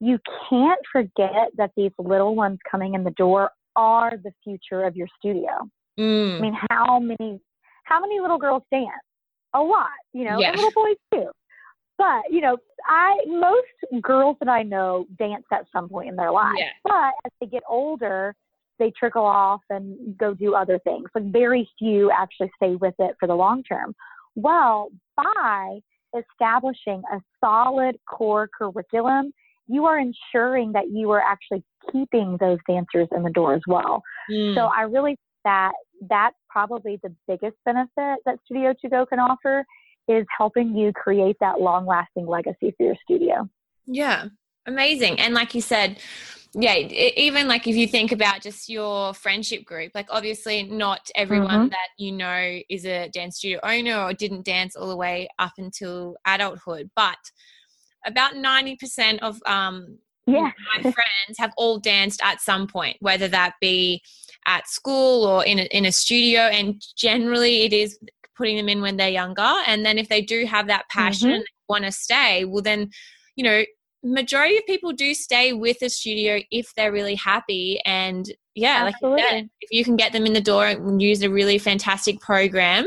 [0.00, 4.96] you can't forget that these little ones coming in the door are the future of
[4.96, 5.50] your studio.
[5.98, 7.40] I mm, mean, how many
[7.84, 8.88] how many little girls dance?
[9.54, 10.48] A lot, you know, Yeah.
[10.52, 11.30] and little boys too.
[11.98, 16.30] But you know, I most girls that I know dance at some point in their
[16.30, 16.54] life.
[16.56, 16.70] Yeah.
[16.84, 18.34] But as they get older,
[18.78, 21.08] they trickle off and go do other things.
[21.14, 23.94] Like very few actually stay with it for the long term.
[24.34, 25.80] Well, by
[26.18, 29.32] establishing a solid core curriculum,
[29.70, 34.02] you are ensuring that you are actually keeping those dancers in the door as well.
[34.30, 34.54] mm.
[34.54, 35.72] So I really that
[36.08, 39.64] that's probably the biggest benefit that Studio To Go can offer
[40.08, 43.48] is helping you create that long lasting legacy for your studio.
[43.86, 44.26] Yeah,
[44.66, 45.18] amazing.
[45.20, 45.98] And like you said,
[46.52, 51.08] yeah, e- even like if you think about just your friendship group, like obviously not
[51.14, 51.70] everyone Mhm.
[51.70, 55.52] that you know is a dance studio owner or didn't dance all the way up
[55.58, 57.18] until adulthood, but
[58.06, 60.50] about 90% of um, Yeah.
[60.76, 64.02] my friends have all danced at some point, whether that be
[64.46, 66.42] at school or in a, in a studio.
[66.42, 67.98] And generally, it is
[68.36, 69.52] putting them in when they're younger.
[69.66, 71.34] And then if they do have that passion Mhm.
[71.36, 72.90] and want to stay, well, then,
[73.36, 73.64] you know,
[74.02, 77.80] majority of people do stay with a studio if they're really happy.
[77.84, 81.28] And yeah, like you if you can get them in the door and use a
[81.30, 82.86] really fantastic program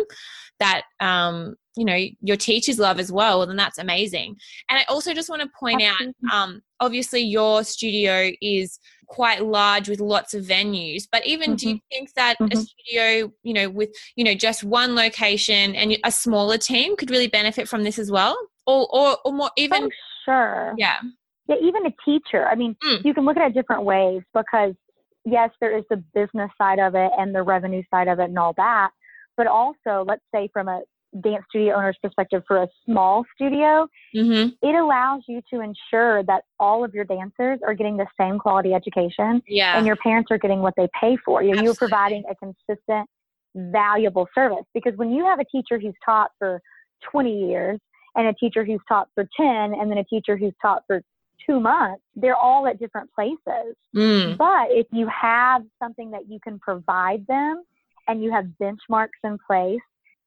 [0.60, 4.36] that um, you know your teachers love as well, then that's amazing.
[4.69, 6.13] And I also just want to point Absolutely.
[6.31, 11.69] out, um, obviously your studio is quite large with lots of venues, but even do
[11.69, 12.65] you think that a Mhm.
[12.65, 17.27] studio, you know, with you know just one location and a smaller team could really
[17.27, 19.83] benefit from this as well, or or, or more even?
[19.86, 19.89] oh,
[20.25, 20.73] sure.
[20.77, 20.97] Yeah.
[21.47, 22.47] Yeah, even a teacher.
[22.47, 23.03] I mean, Mm.
[23.03, 24.73] you can look at it different ways because,
[25.25, 28.39] yes, there is the business side of it and the revenue side of it and
[28.39, 28.91] all that.
[29.36, 30.81] But also, let's say from a
[31.21, 34.49] dance studio owner's perspective for a small studio, Mm-hmm.
[34.67, 38.73] it allows you to ensure that all of your dancers are getting the same quality
[38.73, 39.76] education Yeah.
[39.78, 41.41] and your parents are getting what they pay for.
[41.43, 43.10] You you're providing a consistent,
[43.56, 44.65] valuable service.
[44.73, 46.62] Because when you have a teacher who's taught for
[47.12, 47.80] 20 years
[48.15, 51.02] and a teacher who's taught for 10 and then a teacher who's taught for
[51.45, 53.76] two months, they're all at different places.
[53.95, 54.38] Mm.
[54.38, 57.63] But if you have something that you can provide them
[58.08, 59.80] and you have benchmarks in place,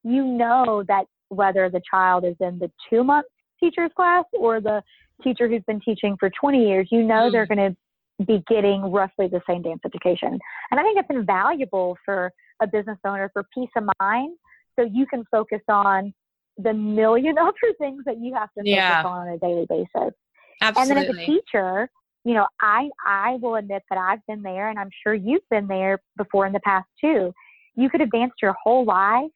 [0.05, 3.27] you know that whether the child is in the two month
[3.59, 4.83] teacher's class or the
[5.25, 7.33] teacher who's been teaching for 20 years, you know Mm.
[7.33, 10.39] they're going to be getting roughly the same dance education.
[10.71, 12.33] And I think it's invaluable for
[12.63, 14.37] a business owner for peace of mind
[14.79, 16.15] so you can focus on
[16.59, 19.03] the million other things that you have to focus Yeah.
[19.05, 20.15] on on a daily basis.
[20.63, 20.81] Absolutely.
[20.81, 21.91] And then as a teacher,
[22.25, 25.67] you know, I I will admit that I've been there, and I'm sure you've been
[25.67, 27.33] there before in the past too.
[27.75, 29.31] You could have danced your whole life,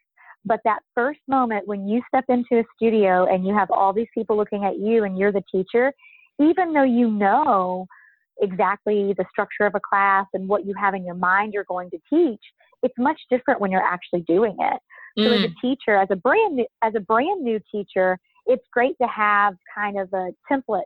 [0.44, 4.08] but that first moment when you step into a studio and you have all these
[4.14, 5.92] people looking at you, and you're the teacher,
[6.40, 7.86] even though you know
[8.40, 11.90] exactly the structure of a class and what you have in your mind you're going
[11.90, 12.40] to teach,
[12.82, 14.80] it's much different when you're actually doing it.
[15.22, 18.64] So as Mm, a teacher, as a brand new, as a brand new teacher, it's
[18.72, 20.82] great to have kind of a template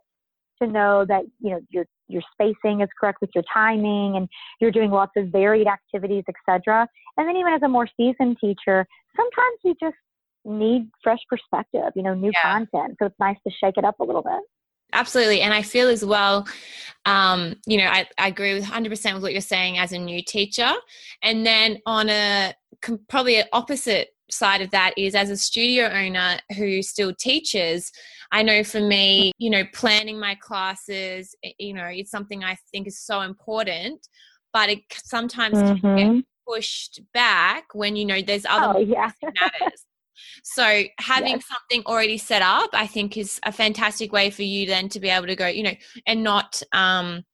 [0.60, 4.28] to know that you know your your spacing is correct with your timing and
[4.60, 6.88] you're doing lots of varied activities, etc.
[7.16, 8.86] And then even as a more seasoned teacher,
[9.16, 9.96] sometimes you just
[10.44, 12.42] need fresh perspective, you know, new Yeah.
[12.42, 12.96] content.
[12.98, 14.40] So it's nice to shake it up a little bit.
[14.92, 15.40] absolutely.
[15.40, 16.46] And I feel as well,
[17.04, 20.22] um, you know, I, I agree with 100% with what you're saying as a new
[20.22, 20.70] teacher.
[21.20, 25.86] And then on a com- probably an opposite side of that is as a studio
[25.88, 27.92] owner who still teaches,
[28.32, 32.86] I know for me, you know, planning my classes, you know, it's something I think
[32.86, 34.06] is so important,
[34.52, 39.84] but it sometimes can get pushed back when, you know, there's other Oh yeah, matters.
[40.42, 41.46] So having Yes.
[41.46, 45.08] something already set up, I think, is a fantastic way for you then to be
[45.08, 45.74] able to go, you know,
[46.06, 47.24] and not um,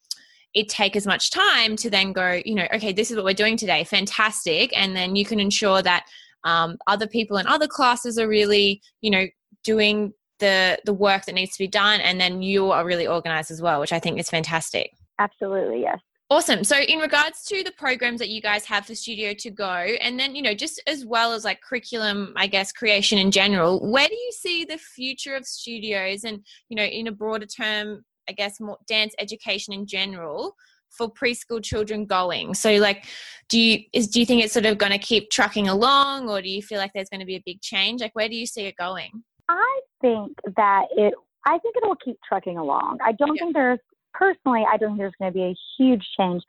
[0.55, 3.35] it take as much time to then go, you know, okay, this is what we're
[3.35, 6.07] doing today, fantastic, and then you can ensure that
[6.45, 9.27] um, other people in other classes are really, you know,
[9.65, 13.51] doing the the work that needs to be done, and then you are really organized
[13.51, 14.93] as well, which I think is fantastic.
[15.19, 16.01] absolutely yes.
[16.33, 16.63] Awesome.
[16.63, 19.67] So, in regards to the programs that you guys have for Studio to Go,
[20.01, 23.91] and then, you know, just as well as like curriculum, I guess, creation in general,
[23.91, 28.05] where do you see the future of studios and, you know, in a broader term,
[28.29, 30.55] I guess, more dance education in general
[30.91, 32.55] for preschool children going?
[32.55, 33.07] So, like,
[33.49, 36.41] do you, is, do you think it's sort of going to keep trucking along or
[36.43, 38.01] do you feel like there's going to be a big change?
[38.01, 39.23] Like, where do you see it going?
[39.49, 41.15] I think that it.
[41.47, 42.99] I think it will keep trucking along.
[43.03, 43.41] I don't Yeah.
[43.45, 43.79] think there's
[44.13, 44.65] personally.
[44.71, 46.43] I don't think there's going to be a huge change,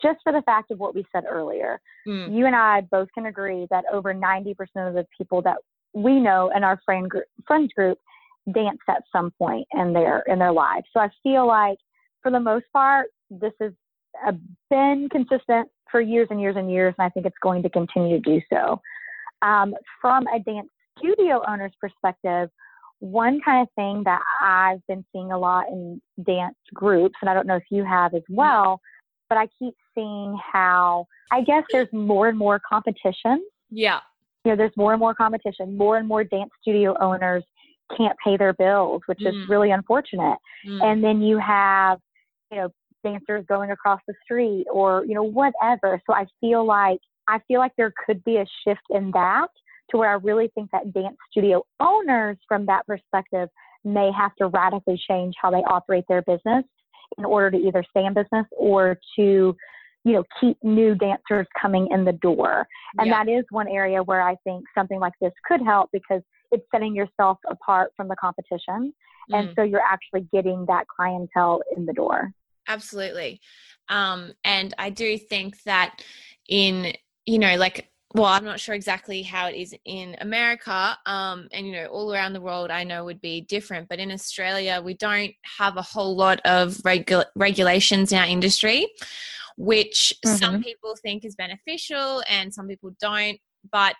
[0.00, 1.80] just for the fact of what we said earlier.
[2.06, 4.54] Mm, You and I both can agree that over 90%
[4.88, 5.56] of the people that
[5.94, 7.98] we know in our friend group, friends group
[8.54, 10.86] danced at some point in their in their lives.
[10.92, 11.78] So I feel like,
[12.22, 13.72] for the most part, this has
[14.26, 14.32] uh,
[14.70, 18.20] been consistent for years and years and years, and I think it's going to continue
[18.20, 18.80] to do so.
[19.42, 22.50] Um, from a dance studio owner's perspective,
[23.00, 27.34] one kind of thing that I've been seeing a lot in dance groups, and I
[27.34, 28.80] don't know if you have as well,
[29.28, 33.44] but I keep seeing how I guess there's more and more competition.
[33.70, 34.00] yeah.
[34.44, 35.76] You know, there's more and more competition.
[35.76, 37.42] More and more dance studio owners
[37.96, 39.48] can't pay their bills, which is Mm.
[39.48, 40.38] really unfortunate.
[40.64, 41.98] Mm, And then you have,
[42.52, 42.68] you know,
[43.06, 46.00] dancers going across the street or, you know, whatever.
[46.06, 49.48] So I feel like I feel like there could be a shift in that
[49.90, 53.48] to where I really think that dance studio owners from that perspective
[53.84, 56.64] may have to radically change how they operate their business
[57.18, 59.56] in order to either stay in business or to
[60.04, 62.66] you know keep new dancers coming in the door
[62.98, 63.24] and yeah.
[63.24, 66.94] that is one area where i think something like this could help because it's setting
[66.94, 68.92] yourself apart from the competition
[69.30, 69.54] and Mm.
[69.56, 72.32] so you're actually getting that clientele in the door
[72.68, 73.40] Absolutely.
[73.88, 76.02] Um, and I do think that
[76.48, 76.92] in,
[77.24, 80.96] you know, like, well, I'm not sure exactly how it is in America.
[81.06, 83.88] Um, and, you know, all around the world, I know would be different.
[83.88, 88.88] But in Australia, we don't have a whole lot of regu- regulations in our industry,
[89.56, 93.38] which some people think is beneficial and some people don't.
[93.70, 93.96] But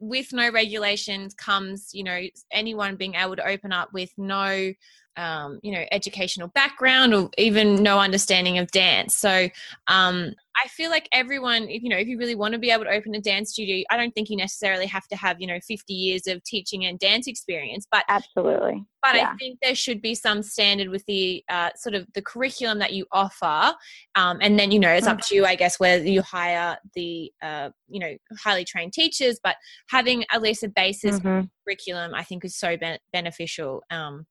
[0.00, 2.20] with no regulations comes, you know,
[2.52, 4.72] anyone being able to open up with no
[5.16, 9.16] um, you know, educational background or even no understanding of dance.
[9.16, 9.48] So
[9.88, 12.84] um, I feel like everyone, if you know, if you really want to be able
[12.84, 15.58] to open a dance studio, I don't think you necessarily have to have, you know,
[15.66, 19.30] 50 years of teaching and dance experience, but absolutely but Yeah.
[19.32, 22.92] I think there should be some standard with the uh, sort of the curriculum that
[22.92, 23.74] you offer,
[24.14, 27.32] um, and then you know it's up to you, I guess, whether you hire the
[27.42, 29.56] uh, you know highly trained teachers, but
[29.88, 31.50] having at least a basis Mhm.
[31.66, 33.82] Curriculum I think is so ben- beneficial.
[33.90, 34.26] Um,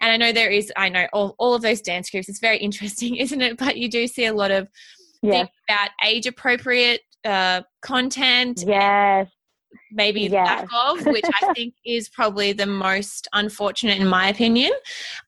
[0.00, 2.28] and I know there is, I know all, all of those dance groups.
[2.28, 3.58] It's very interesting, isn't it?
[3.58, 4.68] But you do see a lot of
[5.22, 9.28] yes things about age appropriate uh, content, yes
[9.92, 10.32] maybe Yes.
[10.46, 14.72] lack of, which I think is probably the most unfortunate in my opinion.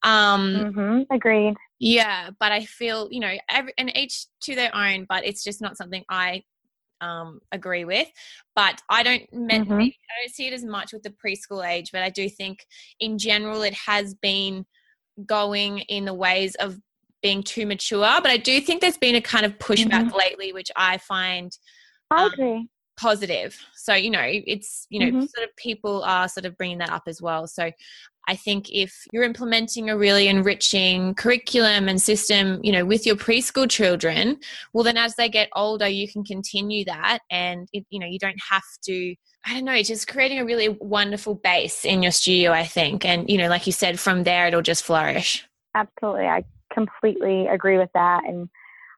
[0.02, 5.04] Um, hmm agreed yeah, but I feel you know, every, and each to their own.
[5.08, 6.44] But it's just not something I
[7.02, 8.08] um, agree with.
[8.56, 9.46] But I don't Mhm.
[9.46, 11.90] maybe I don't see it as much with the preschool age.
[11.92, 12.66] But I do think
[13.00, 14.64] in general it has been
[15.26, 16.78] going in the ways of
[17.20, 18.20] being too mature.
[18.22, 21.56] But I do think there's been a kind of pushback lately, which I find
[22.10, 23.58] i Um, agree positive.
[23.74, 25.20] So, you know, it's, you know, mm-hmm.
[25.20, 27.46] sort of people are sort of bringing that up as well.
[27.46, 27.72] So,
[28.28, 33.16] I think if you're implementing a really enriching curriculum and system, you know, with your
[33.16, 34.38] preschool children,
[34.72, 37.20] well, then as they get older, you can continue that.
[37.30, 40.68] And, it, you know, you don't have to, I don't know, just creating a really
[40.68, 43.04] wonderful base in your studio, I think.
[43.04, 45.44] And, you know, like you said, from there, it'll just flourish.
[45.74, 46.26] Absolutely.
[46.26, 48.22] I completely agree with that.
[48.26, 48.48] And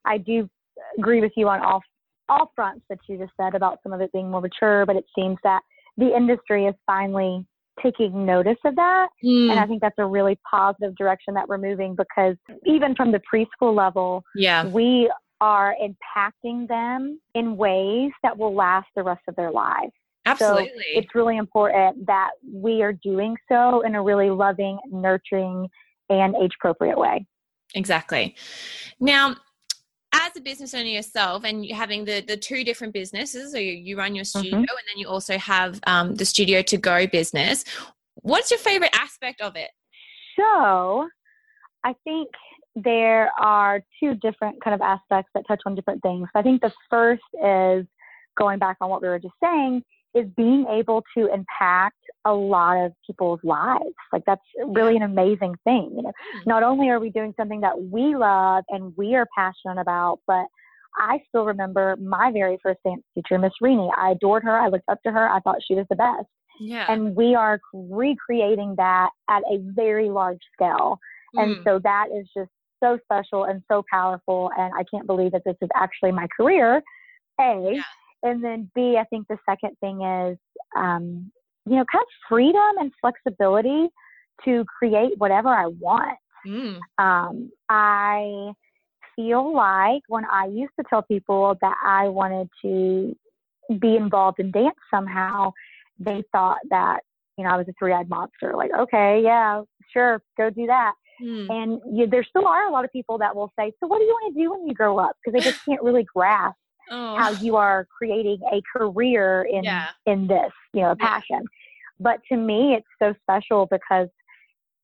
[0.05, 0.49] I do
[0.97, 1.81] agree with you on all
[2.27, 5.05] all fronts that you just said about some of it being more mature, but it
[5.15, 5.61] seems that
[5.97, 7.45] the industry is finally
[7.81, 9.07] taking notice of that.
[9.23, 9.51] Mm.
[9.51, 12.35] And I think that's a really positive direction that we're moving because
[12.65, 14.65] even from the preschool level, yeah.
[14.67, 15.09] we
[15.41, 19.91] are impacting them in ways that will last the rest of their lives.
[20.25, 20.69] Absolutely.
[20.69, 25.67] So it's really important that we are doing so in a really loving, nurturing,
[26.09, 27.25] and age appropriate way.
[27.75, 28.35] Exactly.
[28.99, 29.35] Now,
[30.35, 33.97] as a business owner yourself and having the the two different businesses so you, you
[33.97, 34.59] run your studio mm-hmm.
[34.59, 37.63] and then you also have um, the studio to go business.
[38.15, 39.71] What's your favorite aspect of it?
[40.37, 41.07] So
[41.83, 42.29] i think
[42.75, 46.27] there are two different kind of aspects that touch on different things.
[46.35, 47.85] I think the first is
[48.37, 49.81] going back on what we were just saying
[50.15, 53.93] is being able to impact a lot of people's lives.
[54.11, 55.91] Like that's really an amazing thing.
[55.95, 56.49] You know, hmm.
[56.49, 60.45] not only are we doing something that we love and we are passionate about, but
[60.97, 63.91] I still remember my very first dance teacher, Miss Reenie.
[63.97, 64.57] I adored her.
[64.57, 65.29] I looked up to her.
[65.29, 66.27] I thought she was the best.
[66.59, 66.85] Yeah.
[66.89, 70.97] And we are recreating that at a very large scale.
[71.33, 71.63] And hmm.
[71.65, 72.49] so that is just
[72.81, 74.49] so special and so powerful.
[74.57, 76.81] And I can't believe that this is actually my career.
[77.41, 77.71] A.
[77.75, 77.81] Yeah
[78.25, 80.37] and then B, I think the second thing is,
[80.75, 81.31] um,
[81.65, 83.87] you know, kind of freedom and flexibility
[84.43, 86.17] to create whatever I want.
[86.45, 86.79] Mm.
[86.97, 88.51] Um, I
[89.15, 93.15] feel like when I used to tell people that I wanted to
[93.79, 95.53] be involved in dance somehow,
[95.99, 97.01] they thought that,
[97.37, 98.53] you know, I was a three eyed monster.
[98.55, 99.61] Like, okay, yeah,
[99.93, 100.93] sure, go do that.
[101.21, 101.49] Mm.
[101.49, 104.03] And you, there still are a lot of people that will say, So, what do
[104.03, 105.15] you want to do when you grow up?
[105.23, 106.57] Because they just can't really grasp
[106.91, 107.15] oh.
[107.15, 109.87] how you are creating a career in yeah.
[110.05, 111.41] in this, you know, a passion.
[111.41, 111.47] Yeah.
[111.99, 114.09] But to me, it's so special because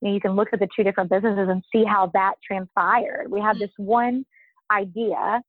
[0.01, 3.29] you, know, you can look at the two different businesses and see how that transpired.
[3.29, 3.63] We have mm-hmm.
[3.63, 4.25] this one
[4.71, 5.41] idea,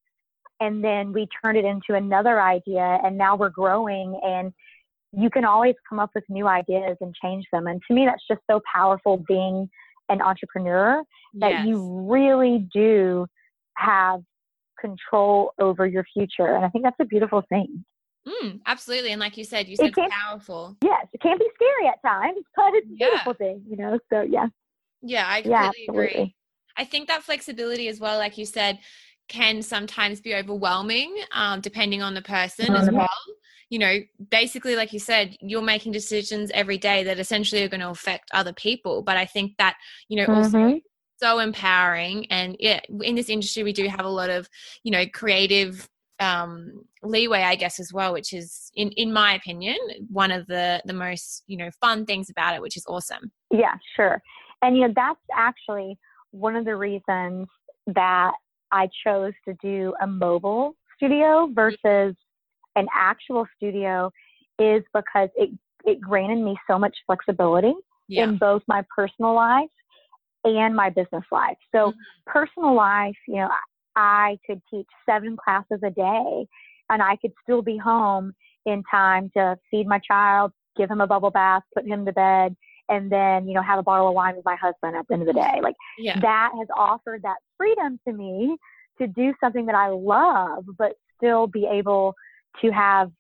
[0.61, 4.53] and then we turned it into another idea, and now we're growing and
[5.13, 7.67] you can always come up with new ideas and change them.
[7.67, 9.69] And to me, that's just so powerful being
[10.09, 11.03] an entrepreneur
[11.35, 11.67] that yes.
[11.67, 13.27] you really do
[13.77, 14.23] have
[14.83, 16.55] control over your future.
[16.55, 17.85] And I think that's a beautiful thing.
[18.29, 19.13] Mm, absolutely.
[19.13, 20.77] And like you said, you said powerful.
[20.83, 23.09] Yes, it can be scary at times, but it's a yeah.
[23.09, 23.99] beautiful thing, you know?
[24.13, 24.47] So, yeah.
[25.01, 26.35] Yeah, I completely yeah, agree.
[26.77, 28.79] I think that flexibility as well, like you said,
[29.29, 32.77] can sometimes be overwhelming um, depending on the person mm-hmm.
[32.77, 33.09] as well.
[33.71, 37.81] You know, basically, like you said, you're making decisions every day that essentially are going
[37.81, 39.03] to affect other people.
[39.03, 39.77] But I think that,
[40.09, 40.57] you know, mm-hmm.
[40.57, 40.81] also
[41.23, 42.27] so empowering.
[42.31, 44.49] And yeah in this industry we do have a lot of
[44.83, 45.89] you know creative
[46.21, 49.77] um, leeway i guess as well which is in in my opinion
[50.09, 53.31] one of the the most you know fun things about it which is awesome.
[53.51, 54.23] Yeah sure.
[54.63, 55.99] And you know that's actually
[56.31, 57.49] one of the reasons
[57.89, 58.33] that
[58.71, 62.15] i chose to do a mobile studio versus
[62.77, 64.11] an actual studio
[64.59, 65.51] is because it
[65.85, 67.75] it granted me so much flexibility
[68.09, 68.25] yeah.
[68.25, 69.69] in both my personal life
[70.45, 71.57] and my business life.
[71.73, 71.99] So, mm-hmm.
[72.27, 73.51] personal life, you know,
[73.97, 76.47] I could teach seven classes a day
[76.91, 78.33] and I could still be home
[78.67, 82.57] in time to feed my child, give him a bubble bath, put him to bed,
[82.89, 85.23] and then, you know, have a bottle of wine with my husband at the end
[85.23, 85.61] of the day.
[85.63, 86.19] Like yeah.
[86.21, 88.57] that has offered that freedom to me
[88.99, 92.15] to do something that I love, but still be able
[92.61, 93.11] to have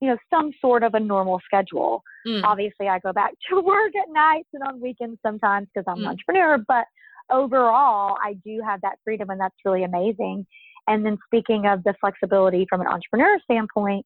[0.00, 2.02] you know, some sort of a normal schedule.
[2.26, 2.42] Mm.
[2.44, 6.06] Obviously, I go back to work at nights and on weekends sometimes because I'm mm.
[6.06, 6.84] an entrepreneur, but
[7.30, 10.46] overall, I do have that freedom, and that's really amazing.
[10.86, 14.04] And then, speaking of the flexibility from an entrepreneur standpoint,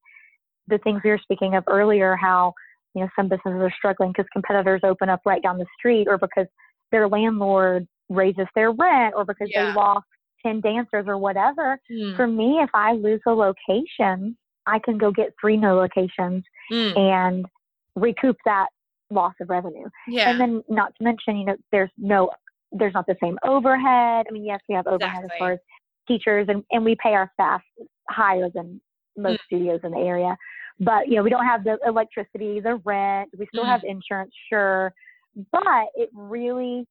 [0.68, 2.53] the things we were speaking of earlier, how
[2.94, 6.18] you know some businesses are struggling because competitors open up right down the street, or
[6.18, 6.46] because
[6.92, 9.66] their landlord raises their rent, or because yeah.
[9.66, 10.07] they lost
[10.44, 11.79] ten dancers or whatever.
[11.90, 12.16] Mm.
[12.16, 14.37] For me, if I lose a location,
[14.68, 16.98] I can go get three new locations mm.
[16.98, 17.46] and
[17.96, 18.68] recoup that
[19.11, 19.88] loss of revenue.
[20.07, 20.30] Yeah.
[20.30, 22.30] And then not to mention, you know, there's no
[22.70, 24.26] there's not the same overhead.
[24.28, 25.34] I mean, yes, we have overhead exactly.
[25.34, 25.59] as far as
[26.07, 27.62] teachers and, and we pay our staff
[28.11, 28.80] higher than
[29.16, 29.45] most mm.
[29.47, 30.36] studios in the area.
[30.80, 33.68] But, you know, we don't have the electricity, the rent, we still mm.
[33.68, 34.92] have insurance, sure.
[35.51, 36.86] But it really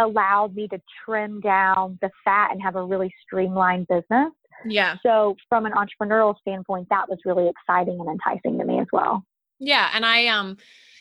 [0.00, 4.32] allowed me to trim down the fat and have a really streamlined business
[4.66, 4.96] Yeah.
[5.02, 9.24] So from an entrepreneurial standpoint, that was really exciting and enticing to me as well.
[9.58, 10.56] Yeah, and I um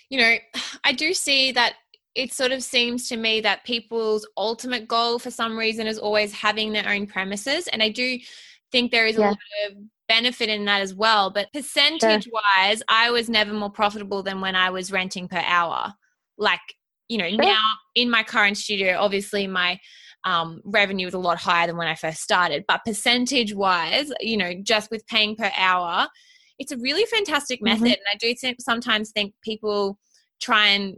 [0.10, 0.36] you know,
[0.84, 1.76] I do see that
[2.16, 6.34] it sort of seems to me that people's ultimate goal for some reason is always
[6.34, 8.18] having their own premises and I do
[8.72, 9.38] think there is a lot
[9.68, 9.78] of
[10.08, 14.56] benefit in that as well, but percentage wise, I was never more profitable than when
[14.56, 15.94] I was renting per hour.
[16.38, 16.60] Like,
[17.10, 17.62] you know, now
[17.96, 19.80] in my current studio, obviously my
[20.24, 22.66] um, revenue was a lot higher than when I first started.
[22.68, 26.08] But percentage wise, you know, just with paying per hour,
[26.60, 27.84] it's a really fantastic method.
[27.84, 27.94] Mm-hmm.
[27.94, 29.98] And I do think sometimes think people
[30.42, 30.98] try and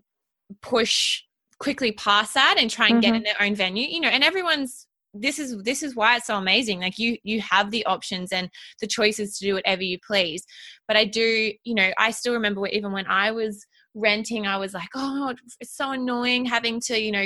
[0.61, 1.21] push
[1.59, 3.11] quickly past that and try and mm-hmm.
[3.11, 6.27] get in their own venue, you know, and everyone's this is this is why it's
[6.27, 8.49] so amazing like you you have the options and
[8.79, 10.45] the choices to do whatever you please
[10.87, 14.73] but i do you know i still remember even when i was renting i was
[14.73, 17.25] like oh it's so annoying having to you know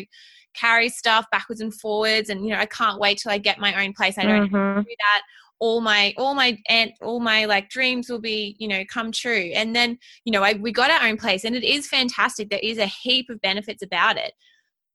[0.56, 3.86] carry stuff backwards and forwards and you know i can't wait till i get my
[3.86, 4.18] own place.
[4.18, 4.82] I don't mm-hmm.
[4.82, 5.22] do that.
[5.60, 9.52] All my all my and all my like dreams will be you know come true.
[9.54, 12.50] And then you know I, we got our own place and it is fantastic.
[12.50, 14.34] There is a heap of benefits about it.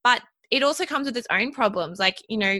[0.04, 1.98] But it also comes with its own problems.
[1.98, 2.58] Like you know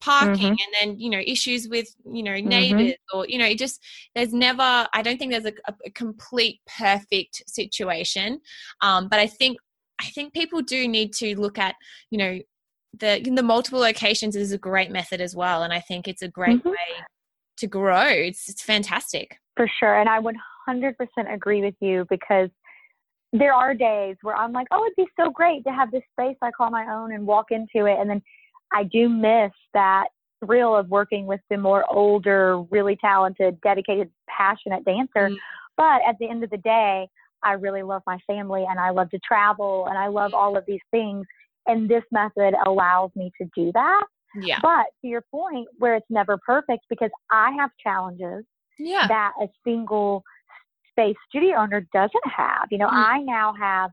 [0.00, 0.76] parking mm-hmm.
[0.80, 2.48] and then you know issues with you know mm-hmm.
[2.48, 3.18] neighbors mm-hmm.
[3.18, 3.82] or you know just
[4.14, 5.52] there's never i don't think there's a,
[5.84, 8.40] a complete perfect situation
[8.80, 9.58] um, but i think
[10.00, 11.74] I think people do need to look at,
[12.10, 12.38] you know,
[12.98, 16.28] the the multiple locations is a great method as well, and I think it's a
[16.28, 16.70] great mm-hmm.
[16.70, 17.04] way
[17.58, 18.06] to grow.
[18.06, 20.36] It's it's fantastic for sure, and I would
[20.66, 22.48] hundred percent agree with you because
[23.32, 26.36] there are days where I'm like, oh, it'd be so great to have this space
[26.40, 28.22] I call my own and walk into it, and then
[28.72, 30.08] I do miss that
[30.44, 35.30] thrill of working with the more older, really talented, dedicated, passionate dancer.
[35.30, 35.36] Mm.
[35.76, 37.08] But at the end of the day,
[37.42, 40.64] I really love my family and I love to travel and I love all of
[40.66, 41.24] these things.
[41.66, 44.04] And this method allows me to do that.
[44.40, 44.58] Yeah.
[44.60, 48.44] But to your point, where it's never perfect because I have challenges
[48.78, 49.06] yeah.
[49.06, 50.22] that a single
[50.90, 52.66] space studio owner doesn't have.
[52.70, 52.92] You know, mm.
[52.92, 53.90] I now have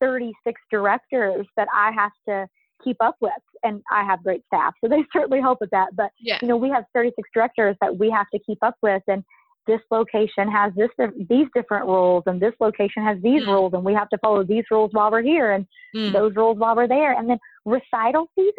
[0.00, 2.48] 36 directors that I have to
[2.82, 4.74] keep up with and I have great staff.
[4.82, 5.94] So they certainly help with that.
[5.96, 6.38] But yeah.
[6.42, 9.24] you know, we have 36 directors that we have to keep up with and
[9.66, 10.90] this location has this
[11.28, 13.46] these different rules and this location has these mm.
[13.46, 16.12] rules and we have to follow these rules while we're here and mm.
[16.12, 18.52] those rules while we're there and then recital season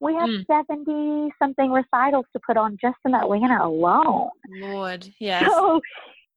[0.00, 0.44] we have mm.
[0.46, 4.28] 70 something recitals to put on just in atlanta alone
[4.60, 5.80] lord yes so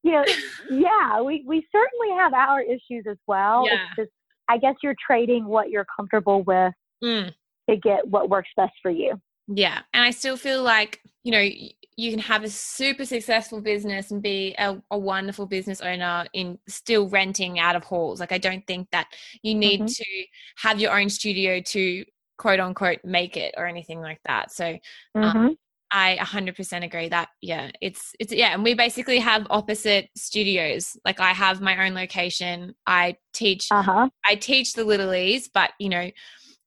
[0.03, 0.23] you know
[0.71, 3.73] yeah we we certainly have our issues as well yeah.
[3.73, 4.11] it's just
[4.49, 6.73] i guess you're trading what you're comfortable with
[7.03, 7.33] mm.
[7.69, 11.49] to get what works best for you yeah and i still feel like you know
[11.97, 16.57] you can have a super successful business and be a, a, wonderful business owner in
[16.67, 18.19] still renting out of halls.
[18.19, 19.07] Like I don't think that
[19.43, 19.85] you need mm-hmm.
[19.87, 20.25] to
[20.57, 22.03] have your own studio to
[22.37, 24.51] quote unquote make it or anything like that.
[24.51, 24.77] So
[25.15, 25.37] um, mm-hmm.
[25.37, 25.57] um,
[25.91, 30.97] I 100% agree that yeah, it's it's yeah, and we basically have opposite studios.
[31.05, 32.75] Like I have my own location.
[32.85, 34.09] I teach uh-huh.
[34.25, 36.09] I teach the littlies, but you know,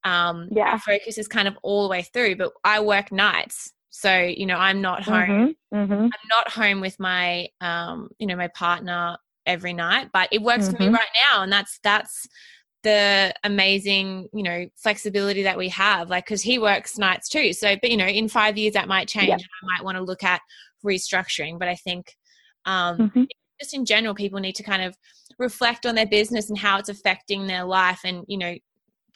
[0.05, 0.73] um yeah.
[0.73, 3.73] our focus is kind of all the way through, but I work nights.
[3.91, 5.57] So, you know, I'm not home.
[5.75, 5.93] Mm-hmm, mm-hmm.
[5.93, 10.67] I'm not home with my, um, you know, my partner every night, but it works
[10.67, 10.77] mm-hmm.
[10.77, 10.95] for me mm-hmm.
[10.95, 11.43] right now.
[11.43, 12.29] And that's, that's
[12.85, 16.11] the amazing, you know, flexibility that we have.
[16.11, 17.53] Like, cause he works nights too.
[17.53, 19.31] So, but, you know, in five years that might change.
[19.31, 19.41] Yep.
[19.41, 20.43] I might want to look at
[20.87, 22.15] restructuring, but I think,
[22.67, 23.25] um, mm-hmm.
[23.61, 24.97] just in general, people need to kind of
[25.41, 28.55] reflect on their business and how it's affecting their life and, you know,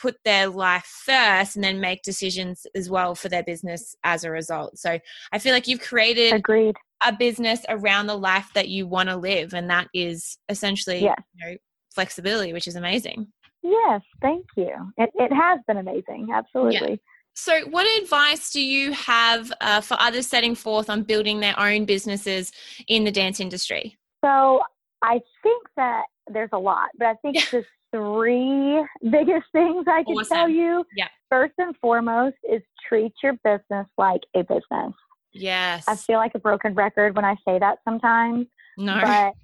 [0.02, 4.30] put their life first and then make decisions as well for their business as a
[4.30, 4.76] result.
[4.76, 4.98] So
[5.30, 6.74] I feel like you've created Agreed.
[7.06, 9.54] a business around the life that you want to live.
[9.54, 11.16] And that is essentially yes.
[11.34, 11.56] you know,
[11.94, 13.28] flexibility, which is amazing.
[13.62, 14.74] Yes, thank you.
[14.96, 16.30] It, it has been amazing.
[16.34, 16.90] Absolutely.
[16.90, 16.96] Yeah.
[17.34, 21.86] So, what advice do you have uh, for others setting forth on building their own
[21.86, 22.52] businesses
[22.88, 23.96] in the dance industry?
[24.22, 24.60] So,
[25.02, 30.16] I think that there's a lot, but I think the three biggest things I can
[30.16, 30.36] awesome.
[30.36, 30.84] tell you.
[30.96, 31.08] Yeah.
[31.30, 34.94] First and foremost is treat your business like a business.
[35.32, 35.84] Yes.
[35.88, 38.46] I feel like a broken record when I say that sometimes.
[38.76, 38.94] No.
[39.00, 39.34] But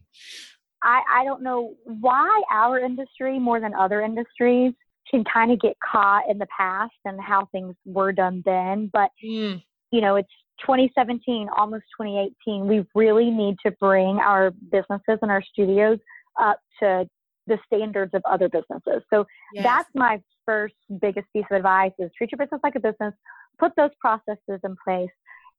[0.82, 4.74] I, I don't know why our industry more than other industries
[5.10, 8.90] can kind of get caught in the past and how things were done then.
[8.92, 9.62] But, mm.
[9.90, 10.28] you know, it's
[10.60, 12.66] 2017, almost 2018.
[12.66, 15.98] We really need to bring our businesses and our studios
[16.40, 17.08] up to
[17.48, 19.02] the standards of other businesses.
[19.12, 19.64] So yes.
[19.64, 23.14] that's my first biggest piece of advice is treat your business like a business,
[23.58, 25.10] put those processes in place,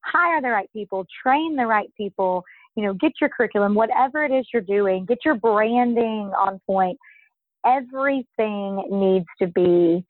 [0.04, 2.44] hire the right people, train the right people,
[2.76, 6.98] you know, get your curriculum, whatever it is you're doing, get your branding on point.
[7.66, 10.04] Everything needs to be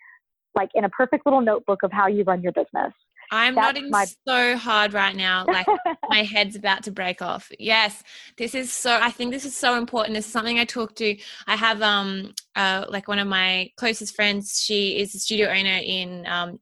[0.54, 2.92] like in a perfect little notebook of how you run your business.
[3.30, 5.44] I'm That's nodding my- so hard right now.
[5.46, 5.66] Like
[6.08, 7.50] my head's about to break off.
[7.58, 8.02] Yes,
[8.36, 8.98] this is so.
[9.00, 10.14] I think this is so important.
[10.14, 11.16] This is something I talk to.
[11.46, 14.60] I have um uh like one of my closest friends.
[14.64, 16.58] She is a studio owner in um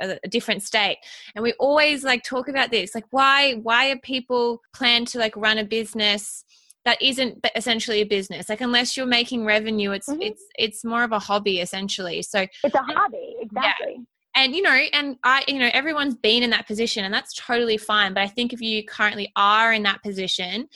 [0.00, 0.98] a, a different state,
[1.34, 2.94] and we always like talk about this.
[2.94, 6.44] Like why why are people plan to like run a business?
[6.84, 10.18] that isn't essentially a business like unless you're making revenue it's Mhm.
[10.20, 14.00] it's it's more of a hobby essentially so it's a hobby, exactly.
[14.34, 17.76] And you know and i you know everyone's been in that position and that's totally
[17.76, 20.68] fine but i think if you currently are in that position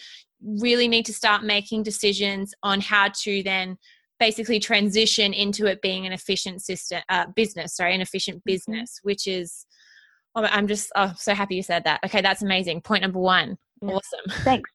[0.43, 3.77] really need to start making decisions on how to then
[4.21, 8.51] basically transition into it being an efficient system uh, business sorry an efficient Mm-hmm.
[8.53, 9.67] business which is
[10.35, 13.57] oh, i'm just oh so happy you said that okay that's amazing point number one
[13.83, 13.91] Yeah.
[13.95, 14.71] awesome Thanks.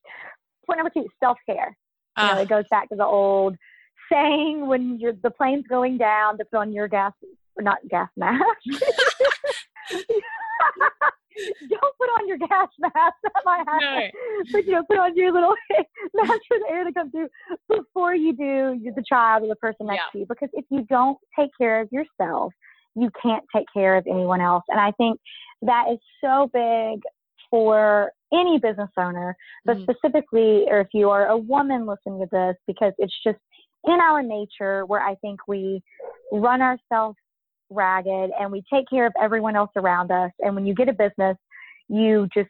[0.67, 1.75] Point number two, self care.
[2.17, 3.57] You know, Ah, it goes back to the old
[4.11, 7.11] saying when you're the plane's going down to put on your gas
[7.61, 8.43] not gas mask.
[11.69, 13.15] Don't put on your gas mask.
[13.23, 14.11] That might happen.
[14.51, 15.55] But you know, put on your little
[16.13, 17.29] mask for the air to come through
[17.69, 20.11] before you do the child or the person next Yeah.
[20.13, 20.25] to you.
[20.27, 22.53] Because if you don't take care of yourself,
[22.95, 24.63] you can't take care of anyone else.
[24.67, 25.19] And I think
[25.61, 27.01] that is so big
[27.49, 29.35] for any business owner,
[29.65, 29.83] but Mhm.
[29.83, 33.39] specifically, or if you are a woman listening to this, because it's just
[33.85, 35.81] in our nature where I think we
[36.31, 37.17] run ourselves
[37.71, 40.31] ragged and we take care of everyone else around us.
[40.39, 41.37] And when you get a business,
[41.87, 42.49] you just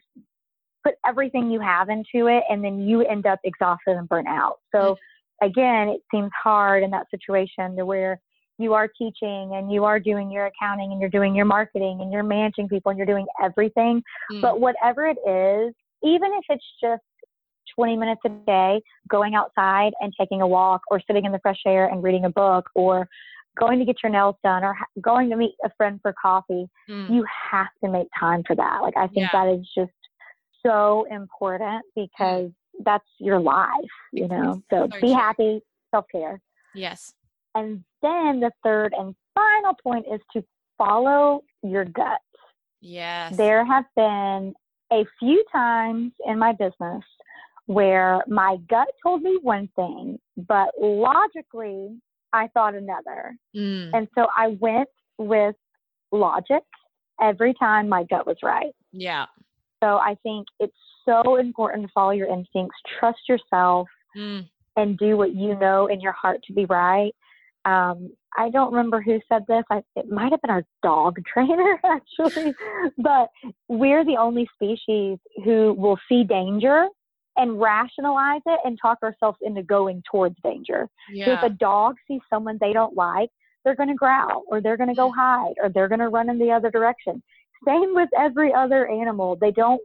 [0.84, 4.58] put everything you have into it and then you end up exhausted and burnt out.
[4.74, 4.96] So
[5.40, 8.20] again, it seems hard in that situation to where
[8.58, 12.12] you are teaching and you are doing your accounting and you're doing your marketing and
[12.12, 14.02] you're managing people and you're doing everything.
[14.30, 14.40] Mm.
[14.40, 17.02] But whatever it is, even if it's just
[17.74, 21.60] 20 minutes a day going outside and taking a walk or sitting in the fresh
[21.66, 23.08] air and reading a book or
[23.58, 26.68] going to get your nails done or ha- going to meet a friend for coffee,
[26.88, 27.08] Mm.
[27.12, 28.80] you have to make time for that.
[28.82, 29.44] Like, I think Yeah.
[29.44, 29.92] that is just
[30.64, 32.50] so important because
[32.84, 33.68] that's your life,
[34.12, 34.62] you know?
[34.70, 35.16] So, So be true.
[35.16, 36.40] happy, self care.
[36.74, 37.14] yes
[37.54, 40.42] And then the third and final point is to
[40.78, 42.20] follow your gut.
[42.80, 44.54] yes There have been
[44.92, 47.02] a few times in my business
[47.66, 52.00] where my gut told me one thing, but logically
[52.32, 53.36] I thought another.
[53.56, 53.90] Mm.
[53.94, 55.54] And so I went with
[56.10, 56.62] logic
[57.20, 58.72] every time my gut was right.
[58.92, 59.26] yeah
[59.82, 64.46] So I think it's so important to follow your instincts, trust yourself, Mm.
[64.76, 67.12] and do what you know in your heart to be right.
[67.64, 69.62] Um, I don't remember who said this.
[69.70, 72.54] I, it might have been our dog trainer, actually.
[72.98, 73.28] but
[73.68, 76.88] we're the only species who will see danger
[77.36, 80.88] and rationalize it and talk ourselves into going towards danger.
[81.26, 83.30] So if a dog sees someone they don't like,
[83.64, 86.28] they're going to growl or they're going to go hide or they're going to run
[86.28, 87.22] in the other direction.
[87.66, 89.36] Same with every other animal.
[89.40, 89.80] They don't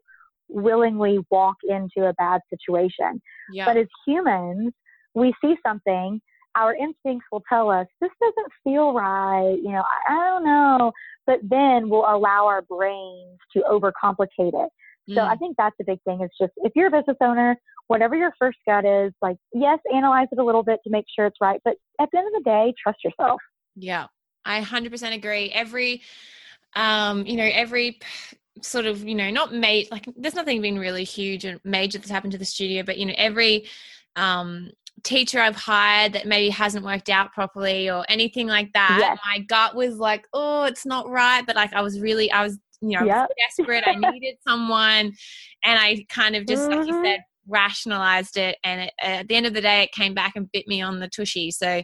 [0.49, 3.21] willingly walk into a bad situation.
[3.51, 4.73] yeah But as humans,
[5.13, 6.21] we see something,
[6.55, 9.57] our instincts will tell us, this doesn't feel right.
[9.63, 10.91] You know, I, I don't know.
[11.27, 14.69] But then we'll allow our brains to overcomplicate it.
[15.09, 15.29] So Mm.
[15.29, 18.33] I think that's the big thing is just if you're a business owner, whatever your
[18.37, 21.61] first gut is, like, yes, analyze it a little bit to make sure it's right.
[21.63, 23.39] But at the end of the day, trust yourself.
[23.75, 24.07] Yeah,
[24.43, 25.49] I 100% agree.
[25.51, 26.01] Every,
[26.75, 27.99] um, you know, every
[28.61, 32.09] sort of, you know, not mate, like there's nothing been really huge and major that's
[32.09, 33.65] happened to the studio, but you know, every
[34.15, 34.71] um
[35.03, 39.19] teacher I've hired that maybe hasn't worked out properly or anything like that, Yes.
[39.25, 41.45] my gut was like, oh, it's not right.
[41.45, 43.29] But like I was really, I was, you know, I was Yep.
[43.57, 43.83] desperate.
[43.87, 45.13] I needed someone,
[45.63, 47.05] and I kind of just, like you Mhm.
[47.05, 48.57] said, rationalized it.
[48.63, 50.99] And it, at the end of the day, it came back and bit me on
[50.99, 51.51] the tushy.
[51.51, 51.81] So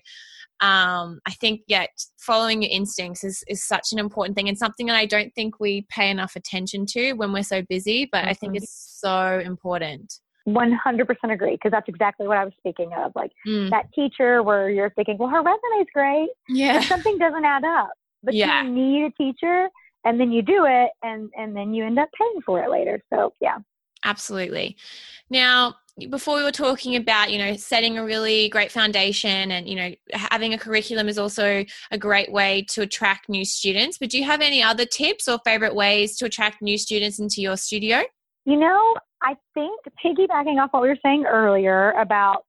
[0.59, 1.87] um, I think yeah,
[2.19, 5.59] following your instincts is is such an important thing and something that I don't think
[5.59, 8.57] we pay enough attention to when we're so busy, but I think Mhm.
[8.57, 10.19] it's so important.
[10.45, 13.13] 100% agree because that's exactly what I was speaking of.
[13.15, 13.69] Like Mm.
[13.71, 16.79] that teacher where you're thinking, well, her resume's great, Yeah.
[16.79, 17.91] but something doesn't add up.
[18.23, 18.63] But Yeah.
[18.63, 19.69] you need a teacher
[20.05, 23.01] and then you do it and, and then you end up paying for it later.
[23.13, 23.57] So yeah.
[24.05, 24.75] Absolutely.
[25.29, 25.75] Now,
[26.09, 29.93] before we were talking about, you know, setting a really great foundation and, you know,
[30.11, 33.97] having a curriculum is also a great way to attract new students.
[33.99, 37.41] But do you have any other tips or favorite ways to attract new students into
[37.41, 38.01] your studio?
[38.45, 42.43] You know, I think piggybacking off what we were saying earlier about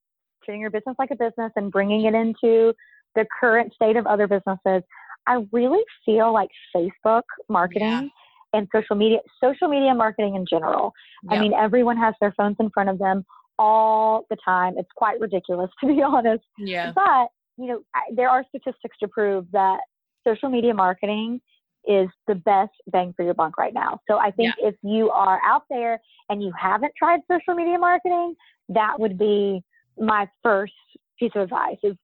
[0.44, 2.72] treating your business like a business and bringing it into
[3.14, 4.82] the current state of other businesses,
[5.26, 8.10] I really feel like Facebook marketing
[8.52, 10.92] and social media, social media marketing in general.
[11.28, 13.24] I mean, everyone has their phones in front of them
[13.58, 14.74] all the time.
[14.76, 16.44] It's quite ridiculous, to be honest.
[16.58, 16.92] yeah.
[16.94, 19.80] But, you know, I, there are statistics to prove that
[20.26, 21.40] social media marketing
[21.86, 24.00] is the best bang for your buck right now.
[24.08, 24.68] So I think yeah.
[24.68, 26.00] if you are out there
[26.30, 28.34] and you haven't tried social media marketing,
[28.70, 29.62] that would be
[29.98, 30.72] my first
[31.18, 31.94] piece of advice is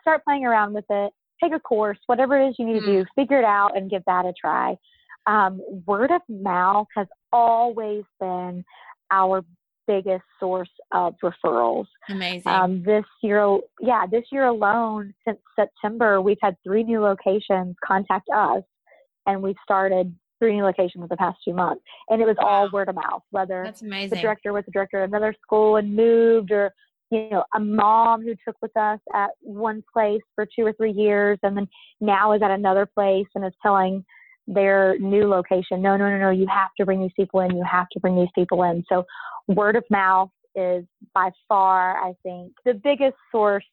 [0.00, 1.12] start playing around with it,
[1.42, 4.02] take a course, whatever it is you need to do, figure it out and give
[4.06, 4.76] that a try.
[5.26, 8.64] Um, word of mouth has always been
[9.10, 9.44] our
[9.86, 11.86] biggest source of referrals.
[12.08, 12.50] Amazing.
[12.50, 18.28] Um, this year, yeah, this year alone, since September, we've had three new locations contact
[18.34, 18.62] us,
[19.26, 21.82] and we've started three new locations in the past two months.
[22.08, 22.46] And it was wow.
[22.46, 24.10] all word of mouth, whether That's amazing.
[24.10, 26.72] the director was the director of another school and moved, or
[27.10, 30.92] you know, a mom who took with us at one place for two or three
[30.92, 31.68] years, and then
[32.00, 34.04] now is at another place and is telling
[34.46, 37.56] their new location, no, no, no, no, you have to bring these people in.
[37.56, 38.84] You have to bring these people in.
[38.88, 39.04] So
[39.48, 40.84] word of mouth is
[41.14, 43.64] by far, I think, the biggest source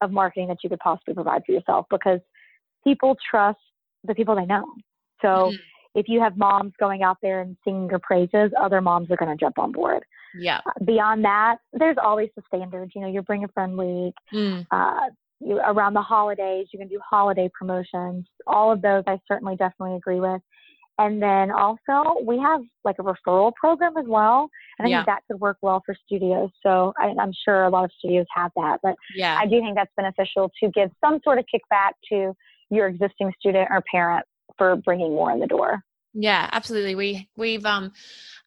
[0.00, 2.20] of marketing that you could possibly provide for yourself because
[2.84, 3.58] people trust
[4.04, 4.64] the people they know.
[5.22, 5.56] So mm-hmm.
[5.94, 9.30] If you have moms going out there and singing your praises, other moms are going
[9.30, 10.04] to jump on board.
[10.38, 10.60] Yeah.
[10.66, 12.92] Uh, beyond that, there's always the standards.
[12.94, 14.14] You know, you bring a friend week.
[14.32, 14.66] Mm.
[14.70, 15.08] Uh,
[15.40, 18.26] you, around the holidays, you can do holiday promotions.
[18.46, 20.40] All of those, I certainly definitely agree with.
[20.98, 24.50] And then also we have like a referral program as well.
[24.78, 24.98] And I yeah.
[24.98, 26.50] think that could work well for studios.
[26.60, 29.38] So I, am sure a lot of studios have that, but yeah.
[29.40, 32.34] I do think that's beneficial to give some sort of kickback to
[32.70, 34.26] your existing student or parent
[34.56, 35.82] for bringing more in the door.
[36.14, 36.94] Yeah, absolutely.
[36.94, 37.92] We we've um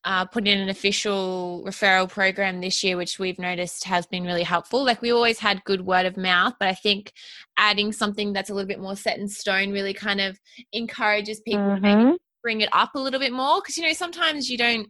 [0.03, 4.43] uh, put in an official referral program this year, which we've noticed has been really
[4.43, 4.83] helpful.
[4.83, 7.13] Like we always had good word of mouth, but I think
[7.55, 10.39] adding something that's a little bit more set in stone really kind of
[10.73, 11.85] encourages people mm-hmm.
[11.85, 14.89] to maybe bring it up a little bit more because you know sometimes you don't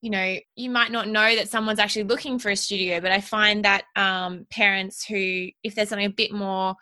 [0.00, 3.20] you know you might not know that someone's actually looking for a studio but i
[3.20, 6.74] find that um, parents who if there's something a bit more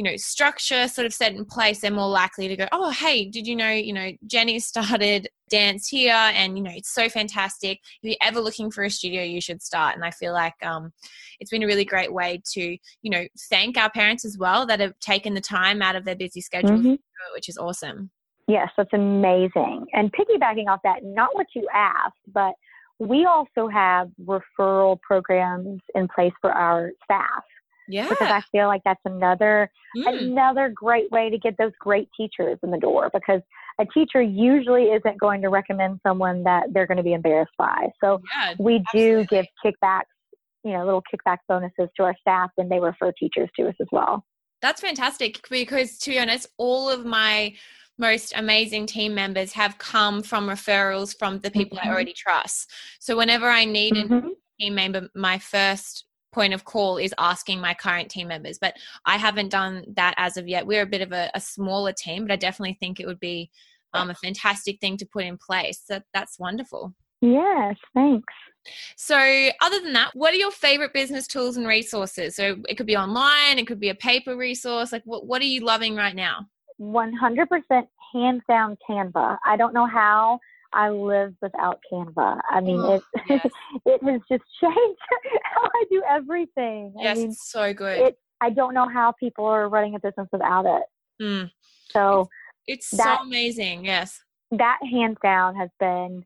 [0.00, 3.26] you know structure sort of set in place they're more likely to go oh hey
[3.26, 7.80] did you know you know jenny started dance here and you know it's so fantastic
[8.02, 10.90] if you're ever looking for a studio you should start and i feel like um,
[11.38, 14.80] it's been a really great way to you know thank our parents as well that
[14.80, 16.94] have taken the time out of their busy schedule mm-hmm.
[17.34, 18.10] which is awesome
[18.48, 19.86] Yes, that's amazing.
[19.92, 22.54] And piggybacking off that, not what you asked, but
[22.98, 27.44] we also have referral programs in place for our staff.
[27.90, 28.08] Yeah.
[28.08, 30.06] Because I feel like that's another mm.
[30.06, 33.40] another great way to get those great teachers in the door because
[33.80, 37.88] a teacher usually isn't going to recommend someone that they're going to be embarrassed by.
[38.02, 40.02] So yeah, we do give kickbacks,
[40.64, 43.88] you know, little kickback bonuses to our staff when they refer teachers to us as
[43.90, 44.24] well.
[44.62, 47.54] That's fantastic because to be honest, all of my
[47.98, 51.88] most amazing team members have come from referrals from the people mm-hmm.
[51.88, 52.70] I already trust.
[52.98, 54.14] So whenever I need mm-hmm.
[54.14, 58.58] a team member, my first point of call is asking my current team members.
[58.58, 58.74] But
[59.04, 60.66] I haven't done that as of yet.
[60.66, 63.50] We're a bit of a, a smaller team, but I definitely think it would be
[63.92, 65.82] um, a fantastic thing to put in place.
[65.84, 66.94] So that's wonderful.
[67.20, 68.32] Yes, thanks.
[68.96, 69.16] So,
[69.62, 72.36] other than that, what are your favorite business tools and resources?
[72.36, 74.92] So, it could be online, it could be a paper resource.
[74.92, 76.46] Like, what, what are you loving right now?
[76.80, 79.38] 100% hands down Canva.
[79.46, 80.40] I don't know how
[80.72, 82.40] I live without Canva.
[82.48, 83.46] I mean, oh, it yes.
[83.86, 85.00] it has just changed
[85.44, 86.94] how I do everything.
[86.96, 87.98] Yes, I mean, it's so good.
[88.00, 90.82] It, I don't know how people are running a business without it.
[91.22, 91.50] Mm.
[91.90, 92.28] So
[92.66, 93.84] it's, it's that, so amazing.
[93.84, 94.20] Yes,
[94.52, 96.24] that hands down has been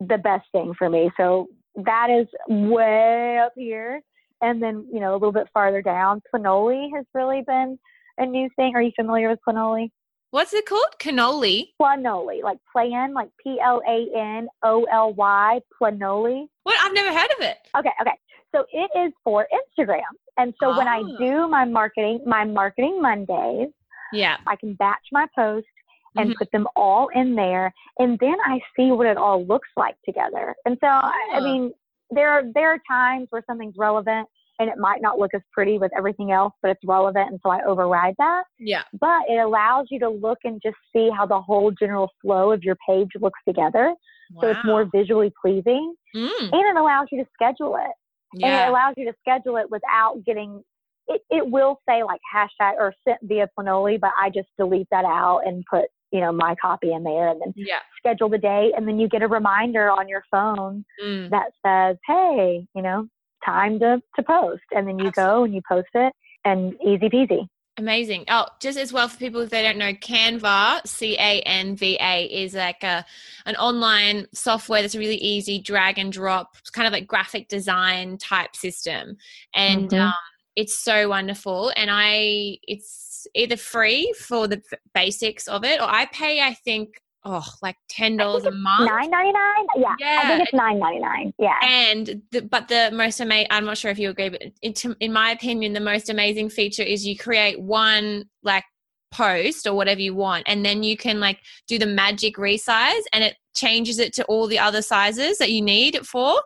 [0.00, 1.10] the best thing for me.
[1.16, 4.00] So that is way up here,
[4.42, 7.78] and then you know a little bit farther down, Planoly has really been
[8.18, 8.74] a new thing.
[8.74, 9.90] Are you familiar with Planoly?
[10.34, 10.96] What's it called?
[10.98, 11.68] Cannoli?
[11.80, 16.48] Planoly, like plan, like P L A N O L Y, Planoly.
[16.64, 16.76] What?
[16.80, 17.58] I've never heard of it.
[17.78, 18.18] Okay, okay.
[18.52, 20.00] So it is for Instagram.
[20.36, 20.76] And so oh.
[20.76, 21.18] when I oh.
[21.20, 23.68] do my marketing, my marketing Mondays,
[24.12, 25.68] yeah, I can batch my posts
[26.16, 26.38] and mm-hmm.
[26.38, 30.56] put them all in there, and then I see what it all looks like together.
[30.64, 31.12] And so, oh.
[31.32, 31.72] I mean,
[32.10, 34.28] there are there are times where something's relevant
[34.58, 37.30] and it might not look as pretty with everything else, but it's relevant.
[37.30, 38.44] And so I override that.
[38.58, 38.82] Yeah.
[38.98, 42.62] But it allows you to look and just see how the whole general flow of
[42.62, 43.94] your page looks together.
[44.32, 44.40] Wow.
[44.40, 45.94] So it's more visually pleasing.
[46.14, 46.52] Mm.
[46.52, 47.92] And it allows you to schedule it.
[48.34, 48.46] Yeah.
[48.46, 50.62] And it allows you to schedule it without getting
[51.06, 55.04] it, it will say like hashtag or sent via Planoly, but I just delete that
[55.04, 57.80] out and put, you know, my copy in there and then yeah.
[57.98, 58.72] schedule the date.
[58.76, 61.30] And then you get a reminder on your phone mm.
[61.30, 63.06] that says, Hey, you know,
[63.44, 64.62] time to, to post.
[64.72, 65.34] And then you Absolutely.
[65.34, 66.12] go and you post it
[66.44, 67.48] and easy peasy.
[67.76, 68.26] Amazing.
[68.28, 71.98] Oh, just as well for people if they don't know, Canva, C A N V
[72.00, 73.04] A, is like a
[73.46, 78.16] an online software that's a really easy drag and drop, kind of like graphic design
[78.16, 79.16] type system.
[79.54, 80.02] And mm-hmm.
[80.02, 80.14] um,
[80.56, 84.62] it's so wonderful and i it's either free for the
[84.94, 88.88] basics of it or i pay i think oh like ten dollars a month?
[88.88, 90.20] nine ninety nine yeah, Yeah.
[90.22, 91.58] i think it's nine ninety nine yeah.
[91.62, 95.12] And the, but the most amazing i'm not sure if you agree but in, in
[95.12, 98.64] my opinion the most amazing feature is you create one like
[99.10, 103.22] post or whatever you want and then you can like do the magic resize and
[103.22, 106.42] it changes it to all the other sizes that you need it for.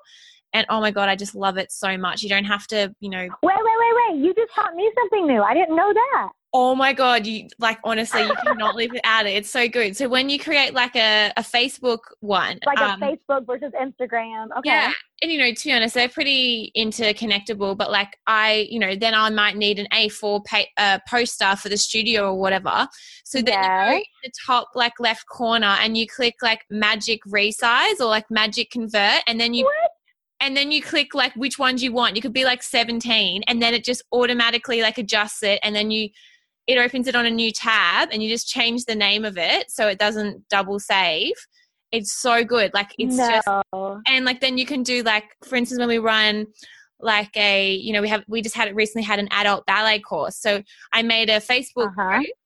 [0.53, 2.22] And oh my god i just love it so much.
[2.22, 4.24] You don't have to you know wait wait wait wait.
[4.24, 5.43] You just taught me something new.
[5.43, 9.30] I didn't know that Oh my god, you like honestly you cannot live without it.
[9.30, 9.96] It's so good.
[9.96, 14.46] So when you create like a, a Facebook one, like um, a facebook versus instagram
[14.59, 14.92] okay yeah,
[15.22, 17.76] and you know, to be honest, they're pretty interconnectable.
[17.76, 21.68] But like I, you know, then I might need an A4 pa- uh, poster for
[21.68, 22.88] the studio or whatever.
[23.24, 27.20] So then you go in the top like left corner and you click like magic
[27.24, 29.90] resize or like magic convert, and then you What?
[30.40, 32.16] and then you click like which ones you want.
[32.16, 35.90] You could be like 17 and then it just automatically like adjusts it and then
[35.90, 36.11] you
[36.69, 39.71] it opens it on a new tab and you just change the name of it
[39.71, 41.33] so it doesn't double save.
[41.91, 42.73] It's so good.
[42.75, 43.29] Like it's no.
[43.29, 43.49] just
[44.07, 46.47] and like then you can do like for instance when we run
[47.01, 50.37] like a you know we have we just had recently had an adult ballet course.
[50.37, 50.62] So
[50.93, 52.19] I made a Facebook Uh-huh.
[52.19, 52.37] group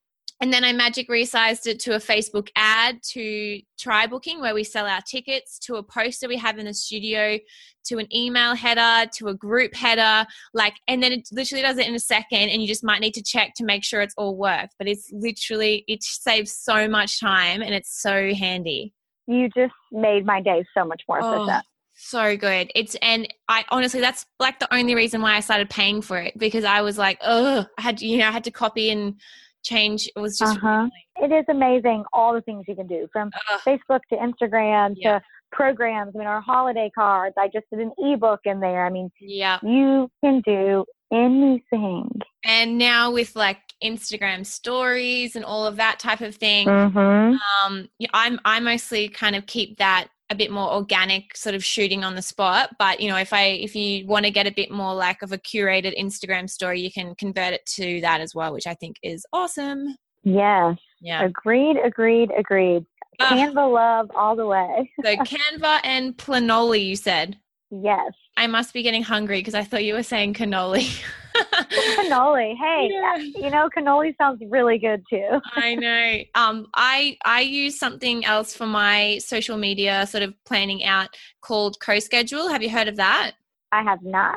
[0.42, 4.86] and then I magic resized it to a Facebook ad, to TryBooking where we sell
[4.86, 7.38] our tickets, to a poster we have in the studio,
[7.84, 10.26] to an email header, to a group header.
[10.52, 13.14] Like, and then it literally does it in a second, and you just might need
[13.14, 14.74] to check to make sure it's all worked.
[14.78, 18.92] But it's literally, it saves so much time and it's so handy.
[19.28, 21.64] you just made my day so much more Oh, efficient
[21.94, 22.72] so good.
[22.74, 26.36] It's, and I honestly, that's like the only reason why I started paying for it
[26.36, 29.20] because I was like, oh, I had, you know, I had to copy and
[29.62, 30.08] change.
[30.14, 30.88] It was just, Uh-huh.
[31.16, 33.60] it is amazing all the things you can do from Ugh.
[33.66, 35.18] facebook to instagram Yeah.
[35.18, 38.90] to programs i mean our holiday cards i just did an ebook in there i
[38.90, 39.58] mean yeah.
[39.62, 42.08] you can do anything
[42.44, 47.36] and now with like Instagram stories and all of that type of thing, mm-hmm.
[47.66, 52.04] um, I'm I mostly kind of keep that a bit more organic, sort of shooting
[52.04, 52.70] on the spot.
[52.78, 55.32] But you know, if I if you want to get a bit more like of
[55.32, 58.96] a curated Instagram story, you can convert it to that as well, which I think
[59.02, 59.96] is awesome.
[60.24, 61.24] yeah Yeah.
[61.24, 62.86] agreed agreed agreed
[63.20, 67.36] Ah, canva love all the way so Canva and Planoly, you said.
[67.70, 71.02] yes I must be getting hungry because I thought you were saying cannoli.
[71.34, 73.16] cannoli hey Yeah.
[73.16, 76.22] you know cannoli sounds really good too I know.
[76.34, 81.08] Um, I I use something else for my social media sort of planning out
[81.40, 82.50] called CoSchedule.
[82.50, 83.32] Have you heard of that?
[83.72, 84.36] i have not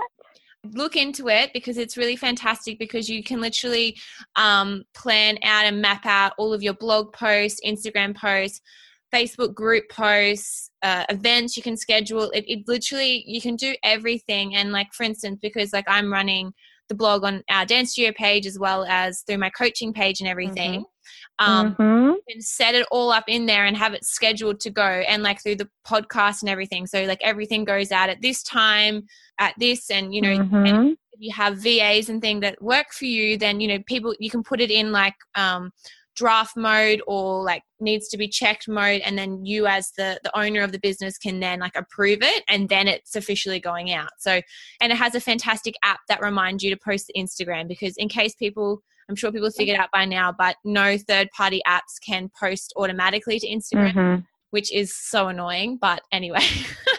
[0.73, 3.97] Look into it because it's really fantastic because you can literally
[4.35, 8.61] um, plan out and map out all of your blog posts, Instagram posts,
[9.15, 12.29] Facebook group posts, uh, events you can schedule.
[12.31, 14.55] It, it literally you can do everything.
[14.55, 16.53] And like for instance, because like I'm running
[16.89, 20.29] the blog on our dance studio page as well as through my coaching page and
[20.29, 20.85] everything.
[21.39, 22.13] Um, Mhm.
[22.15, 25.23] you can set it all up in there and have it scheduled to go and
[25.23, 29.03] like through the podcast and everything so like everything goes out at this time
[29.39, 30.91] at this and you know and Mhm.
[31.13, 34.29] if you have VAs and things that work for you then you know people you
[34.29, 35.71] can put it in like um
[36.15, 40.37] draft mode or like needs to be checked mode and then you as the the
[40.37, 44.09] owner of the business can then like approve it and then it's officially going out
[44.17, 44.39] so
[44.81, 48.07] and it has a fantastic app that reminds you to post to instagram because in
[48.07, 52.29] case people i'm sure people figured out by now but no third party apps can
[52.39, 54.25] post automatically to instagram Mhm.
[54.51, 56.39] which is so annoying but anyway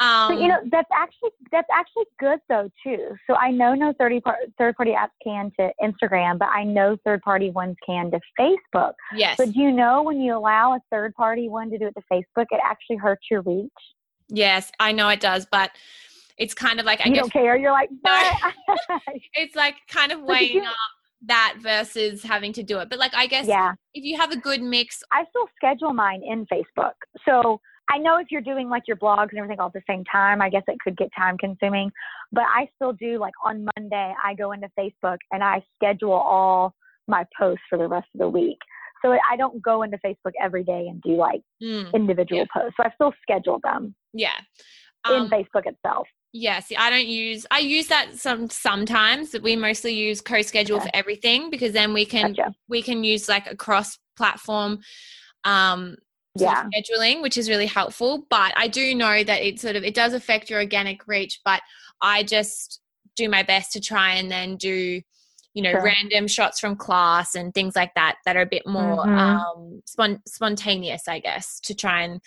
[0.00, 3.14] um But you know that's actually that's actually good though too.
[3.28, 6.96] So I know no third par- third party apps can to Instagram, but I know
[7.04, 8.92] third party ones can to Facebook.
[9.14, 11.94] yes But do you know when you allow a third party one to do it
[11.94, 13.70] to Facebook, it actually hurts your reach.
[14.28, 15.70] yes i know it does but
[16.38, 17.56] it's kind of like i you guess don't care.
[17.56, 18.32] You're like, No.
[19.34, 20.74] it's like kind of weighing up
[21.26, 22.88] that versus having to do it.
[22.88, 26.22] But like I guess yeah, if you have a good mix, I still schedule mine
[26.26, 26.94] in Facebook.
[27.26, 27.60] So
[27.92, 30.40] I know if you're doing like your blogs and everything all at the same time,
[30.40, 31.90] I guess it could get time consuming.
[32.32, 36.74] But I still do like on Monday, I go into Facebook and I schedule all
[37.08, 38.58] my posts for the rest of the week.
[39.02, 42.74] So I don't go into Facebook every day and do like mm, individual posts.
[42.76, 44.38] So I still schedule them yeah.
[45.08, 46.06] in Um, Facebook itself.
[46.32, 47.46] yeah, see, I don't use.
[47.50, 49.32] I use that some sometimes.
[49.32, 50.84] But we mostly use CoSchedule Okay.
[50.84, 52.54] for everything because then we can Gotcha.
[52.68, 54.80] we can use like a cross-platform
[55.44, 55.96] um,
[56.36, 56.64] Yeah.
[56.64, 58.26] scheduling, which is really helpful.
[58.30, 61.40] But I do know that it sort of it does affect your organic reach.
[61.44, 61.60] But
[62.00, 62.80] I just
[63.16, 65.00] do my best to try and then do
[65.52, 65.82] you know Sure.
[65.82, 69.18] random shots from class and things like that that are a bit more Mhm.
[69.18, 72.20] um spon- spontaneous i guess to try and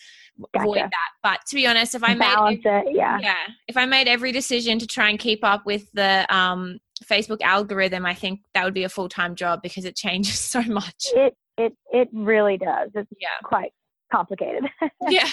[0.54, 2.88] avoid that but to be honest if i made Balance it.
[2.92, 3.18] Yeah.
[3.22, 3.38] yeah
[3.70, 8.06] if i made every decision to try and keep up with the um Facebook algorithm,
[8.06, 11.08] I think that would be a full time job because it changes so much.
[11.14, 12.92] It it it really does.
[12.94, 13.28] It's Yeah.
[13.44, 13.74] quite
[14.14, 14.64] complicated.
[15.10, 15.28] yeah.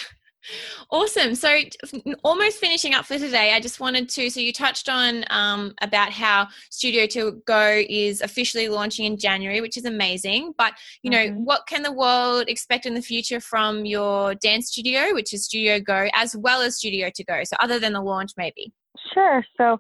[0.91, 1.35] Awesome.
[1.35, 1.61] So,
[2.25, 4.31] almost finishing up for today, I just wanted to.
[4.31, 9.61] So, you touched on um, about how Studio to Go is officially launching in January,
[9.61, 10.55] which is amazing.
[10.57, 10.73] But,
[11.03, 11.45] you know, Mhm.
[11.45, 15.79] what can the world expect in the future from your dance studio, which is Studio
[15.79, 17.45] Go, as well as Studio to Go?
[17.45, 18.73] So, other than the launch, maybe.
[19.13, 19.45] Sure.
[19.57, 19.79] So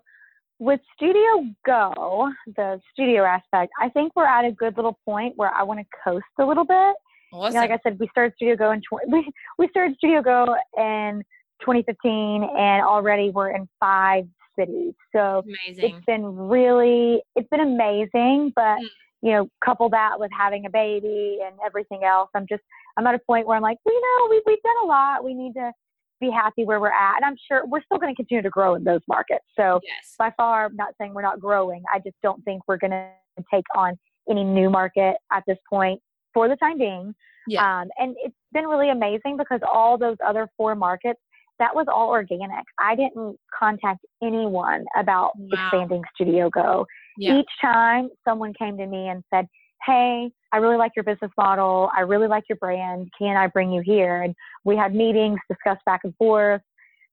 [0.58, 5.52] with Studio Go, the studio aspect, I think we're at a good little point where
[5.52, 6.96] I want to coast a little bit.
[7.32, 7.54] Awesome.
[7.54, 10.22] You know, like I said, we started Studio Go in tw- we we started Studio
[10.22, 11.22] Go in
[11.60, 14.26] 2015, and already we're in five
[14.58, 14.94] cities.
[15.14, 15.96] So amazing.
[15.96, 18.52] it's been really it's been amazing.
[18.56, 18.88] But Mm.
[19.22, 22.62] you know, couple that with having a baby and everything else, I'm just
[22.96, 25.24] I'm at a point where I'm like, you know, we we've done a lot.
[25.24, 25.72] We need to
[26.20, 28.74] be happy where we're at, and I'm sure we're still going to continue to grow
[28.74, 29.44] in those markets.
[29.56, 30.14] So Yes.
[30.18, 31.82] by far, I'm not saying we're not growing.
[31.94, 33.08] I just don't think we're going to
[33.50, 36.00] take on any new market at this point
[36.34, 37.14] for the time being.
[37.46, 37.80] Yeah.
[37.82, 41.20] Um, and it's been really amazing because all those other four markets,
[41.58, 42.64] that was all organic.
[42.78, 45.48] I didn't contact anyone about Wow.
[45.52, 46.86] expanding Studio Go.
[47.16, 47.38] Yeah.
[47.38, 49.46] Each time someone came to me and said,
[49.86, 51.90] Hey, I really like your business model.
[51.96, 53.10] I really like your brand.
[53.18, 54.22] Can I bring you here?
[54.22, 56.60] And we had meetings, discussed back and forth,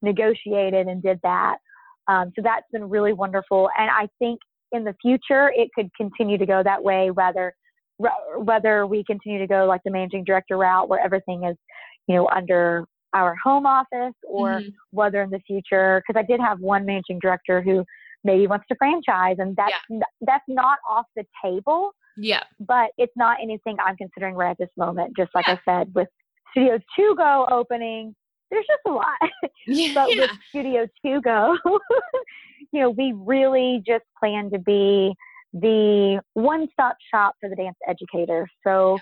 [0.01, 1.57] negotiated, and did that.
[2.07, 3.69] Um, so that's been really wonderful.
[3.77, 4.39] And I think
[4.71, 7.53] in the future, it could continue to go that way, whether
[8.03, 11.55] r- whether we continue to go like the managing director route, where everything is,
[12.07, 14.73] you know, under our home office, or Mhm.
[14.91, 17.85] whether in the future, because I did have one managing director who
[18.23, 22.43] maybe wants to franchise, and that's n- that's not off the table, Yeah.
[22.59, 25.15] but it's not anything I'm considering right at this moment.
[25.15, 25.53] Just like Yeah.
[25.53, 26.09] I said, with
[26.51, 28.15] Studio to Go opening,
[28.51, 29.17] there's just a lot.
[29.67, 29.93] Yeah.
[29.93, 31.57] but with Studio to Go,
[32.71, 35.15] you know, we really just plan to be
[35.61, 38.47] the one-stop shop for the dance educator.
[38.63, 38.99] So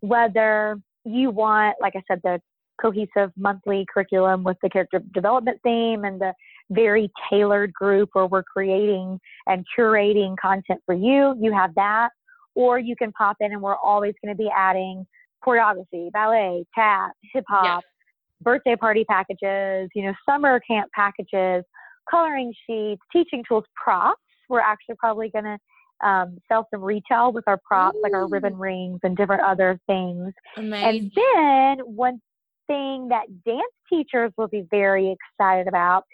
[0.00, 2.40] whether you want, like I said, the
[2.80, 6.32] cohesive monthly curriculum with the character development theme and the
[6.70, 12.10] very tailored group where we're creating and curating content for you, you have that.
[12.56, 15.06] Or you can pop in and we're always going to be adding
[15.44, 17.82] choreography, ballet, tap, hip hop,
[18.40, 21.64] birthday party packages, you know, summer camp packages,
[22.10, 24.20] coloring sheets, teaching tools, props.
[24.48, 25.58] We're actually probably going to
[26.02, 30.32] um, sell some retail with our props, like our ribbon rings and different other things.
[30.56, 31.10] Amazing.
[31.16, 32.20] And then one
[32.66, 36.04] thing that dance teachers will be very excited about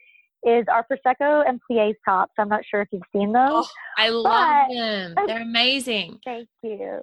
[0.45, 2.33] is our Prosecco and Plies tops.
[2.39, 3.67] I'm not sure if you've seen those.
[3.67, 3.69] Oh,
[3.99, 5.15] I love But- them.
[5.27, 6.19] They're amazing.
[6.25, 7.01] Thank you.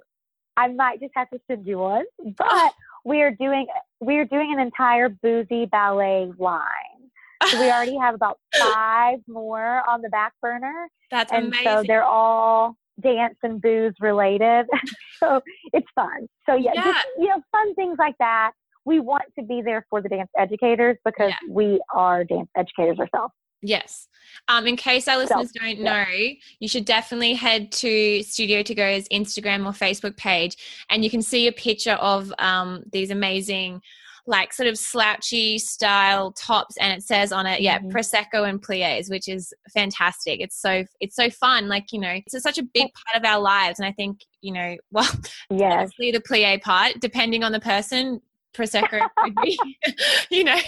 [0.56, 2.04] I might just have to send you one,
[2.36, 2.72] but
[3.04, 3.66] we are doing
[4.00, 6.97] we are doing an entire boozy ballet line.
[7.46, 11.64] So we already have about five more on the back burner, That's and amazing.
[11.64, 14.66] so they're all dance and booze related.
[15.20, 15.40] so
[15.72, 16.28] it's fun.
[16.48, 16.84] So yeah, Yeah.
[16.84, 18.52] just you know, fun things like that.
[18.84, 21.48] We want to be there for the dance educators because Yeah.
[21.48, 23.32] we are dance educators ourselves.
[23.60, 24.06] Yes.
[24.46, 26.04] Um, in case our listeners don't yeah.
[26.04, 26.12] know,
[26.60, 30.56] you should definitely head to Studio to Go's Instagram or Facebook page,
[30.90, 33.82] and you can see a picture of um, these amazing,
[34.28, 37.90] like sort of slouchy style tops, and it says on it, yeah, Mhm.
[37.90, 40.40] prosecco and plies, which is fantastic.
[40.40, 41.66] It's so it's so fun.
[41.68, 44.52] Like you know, it's such a big part of our lives, and I think you
[44.52, 45.10] know, well,
[45.50, 48.20] yeah obviously the plie part, depending on the person,
[48.54, 49.58] prosecco could be,
[50.30, 50.60] you know.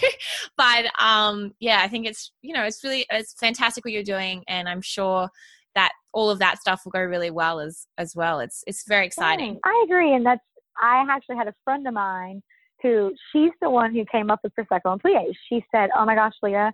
[0.57, 4.43] But um, yeah, I think it's you know it's really it's fantastic what you're doing,
[4.49, 5.29] and I'm sure
[5.75, 8.41] that all of that stuff will go really well as as well.
[8.41, 9.61] It's it's very exciting.
[9.65, 10.41] I agree, and that's
[10.83, 12.43] I actually had a friend of mine
[12.83, 15.35] who she's the one who came up with Prosecco and Plies.
[15.49, 16.72] She said, "Oh my gosh, Leah,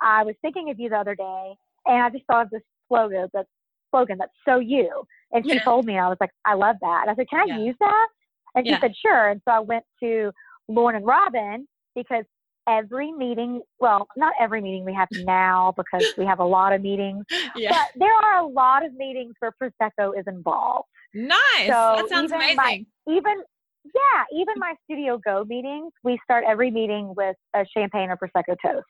[0.00, 1.54] I was thinking of you the other day,
[1.86, 3.28] and I just thought of this slogan.
[3.32, 3.46] That
[3.90, 5.64] slogan that's so you." And she Yeah.
[5.64, 7.58] told me, and I was like, "I love that." And I said, "Can I Yeah.
[7.58, 8.08] use that?"
[8.54, 8.80] And she Yeah.
[8.80, 10.32] said, "Sure." And so I went to
[10.68, 12.24] Lauren and Robin because
[12.68, 16.82] every meeting, well, not every meeting we have now because we have a lot of
[16.82, 17.24] meetings,
[17.70, 21.66] but there are a lot of meetings where Prosecco is involved nice.
[21.66, 22.56] So that sounds amazing.
[22.56, 23.42] my- even
[23.94, 28.56] yeah, even my Studio Go meetings, we start every meeting with a champagne or prosecco
[28.64, 28.86] toast.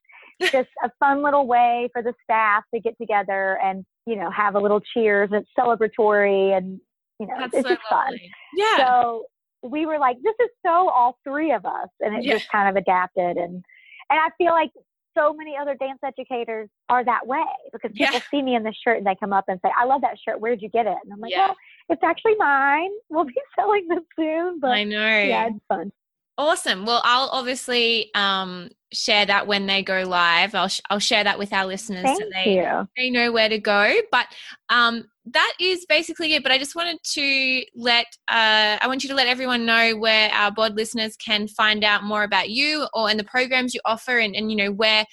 [0.52, 4.54] Just a fun little way for the staff to get together and you know have
[4.54, 5.28] a little cheers.
[5.32, 6.80] It's celebratory and
[7.18, 8.16] you know That's it's so just fun.
[8.54, 9.24] Yeah, So
[9.62, 12.34] we were like, this is so all three of us, and it Yeah.
[12.38, 13.64] just kind of adapted and
[14.10, 14.70] and I feel like
[15.16, 17.42] so many other dance educators are that way
[17.72, 18.20] because people Yeah.
[18.30, 20.40] see me in the shirt and they come up and say, I love that shirt.
[20.40, 20.96] Where'd you get it?
[21.02, 21.48] And I'm like, Yeah.
[21.48, 21.56] well,
[21.88, 22.90] it's actually mine.
[23.08, 24.98] We'll be selling this soon, but I know.
[24.98, 25.92] yeah, it's fun.
[26.36, 26.86] Awesome.
[26.86, 30.54] Well, I'll obviously um, share that when they go live.
[30.54, 32.88] I'll sh- I'll share that with our listeners Thank so they you.
[32.96, 33.92] they know where to go.
[34.12, 34.26] But
[34.68, 36.44] um, that is basically it.
[36.44, 40.30] But I just wanted to let uh, I want you to let everyone know where
[40.30, 44.18] our bod listeners can find out more about you or and the programs you offer,
[44.18, 45.04] and, and you know where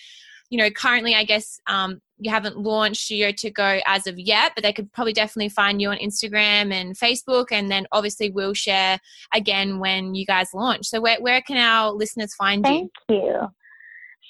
[0.55, 4.53] you know currently I guess um, you haven't launched Studio to Go as of yet,
[4.55, 8.53] but they could probably definitely find you on Instagram and Facebook, and then obviously we'll
[8.53, 8.97] share
[9.33, 10.85] again when you guys launch.
[10.85, 13.19] So where where can our listeners find Thank you?
[13.19, 13.49] Thank you.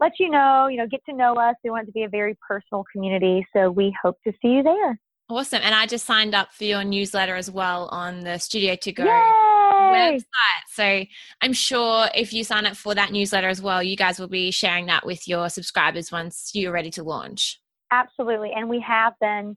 [0.00, 1.54] let you know, you know, get to know us.
[1.64, 3.46] We want it to be a very personal community.
[3.54, 4.98] So we hope to see you there.
[5.28, 5.60] Awesome.
[5.62, 9.04] And I just signed up for your newsletter as well on the Studio to Go
[9.04, 9.10] Yay!
[9.92, 10.24] website.
[10.68, 11.04] So
[11.40, 14.50] I'm sure if you sign up for that newsletter as well, you guys will be
[14.50, 17.60] sharing that with your subscribers once you're ready to launch.
[17.90, 18.52] Absolutely.
[18.54, 19.56] And we have been,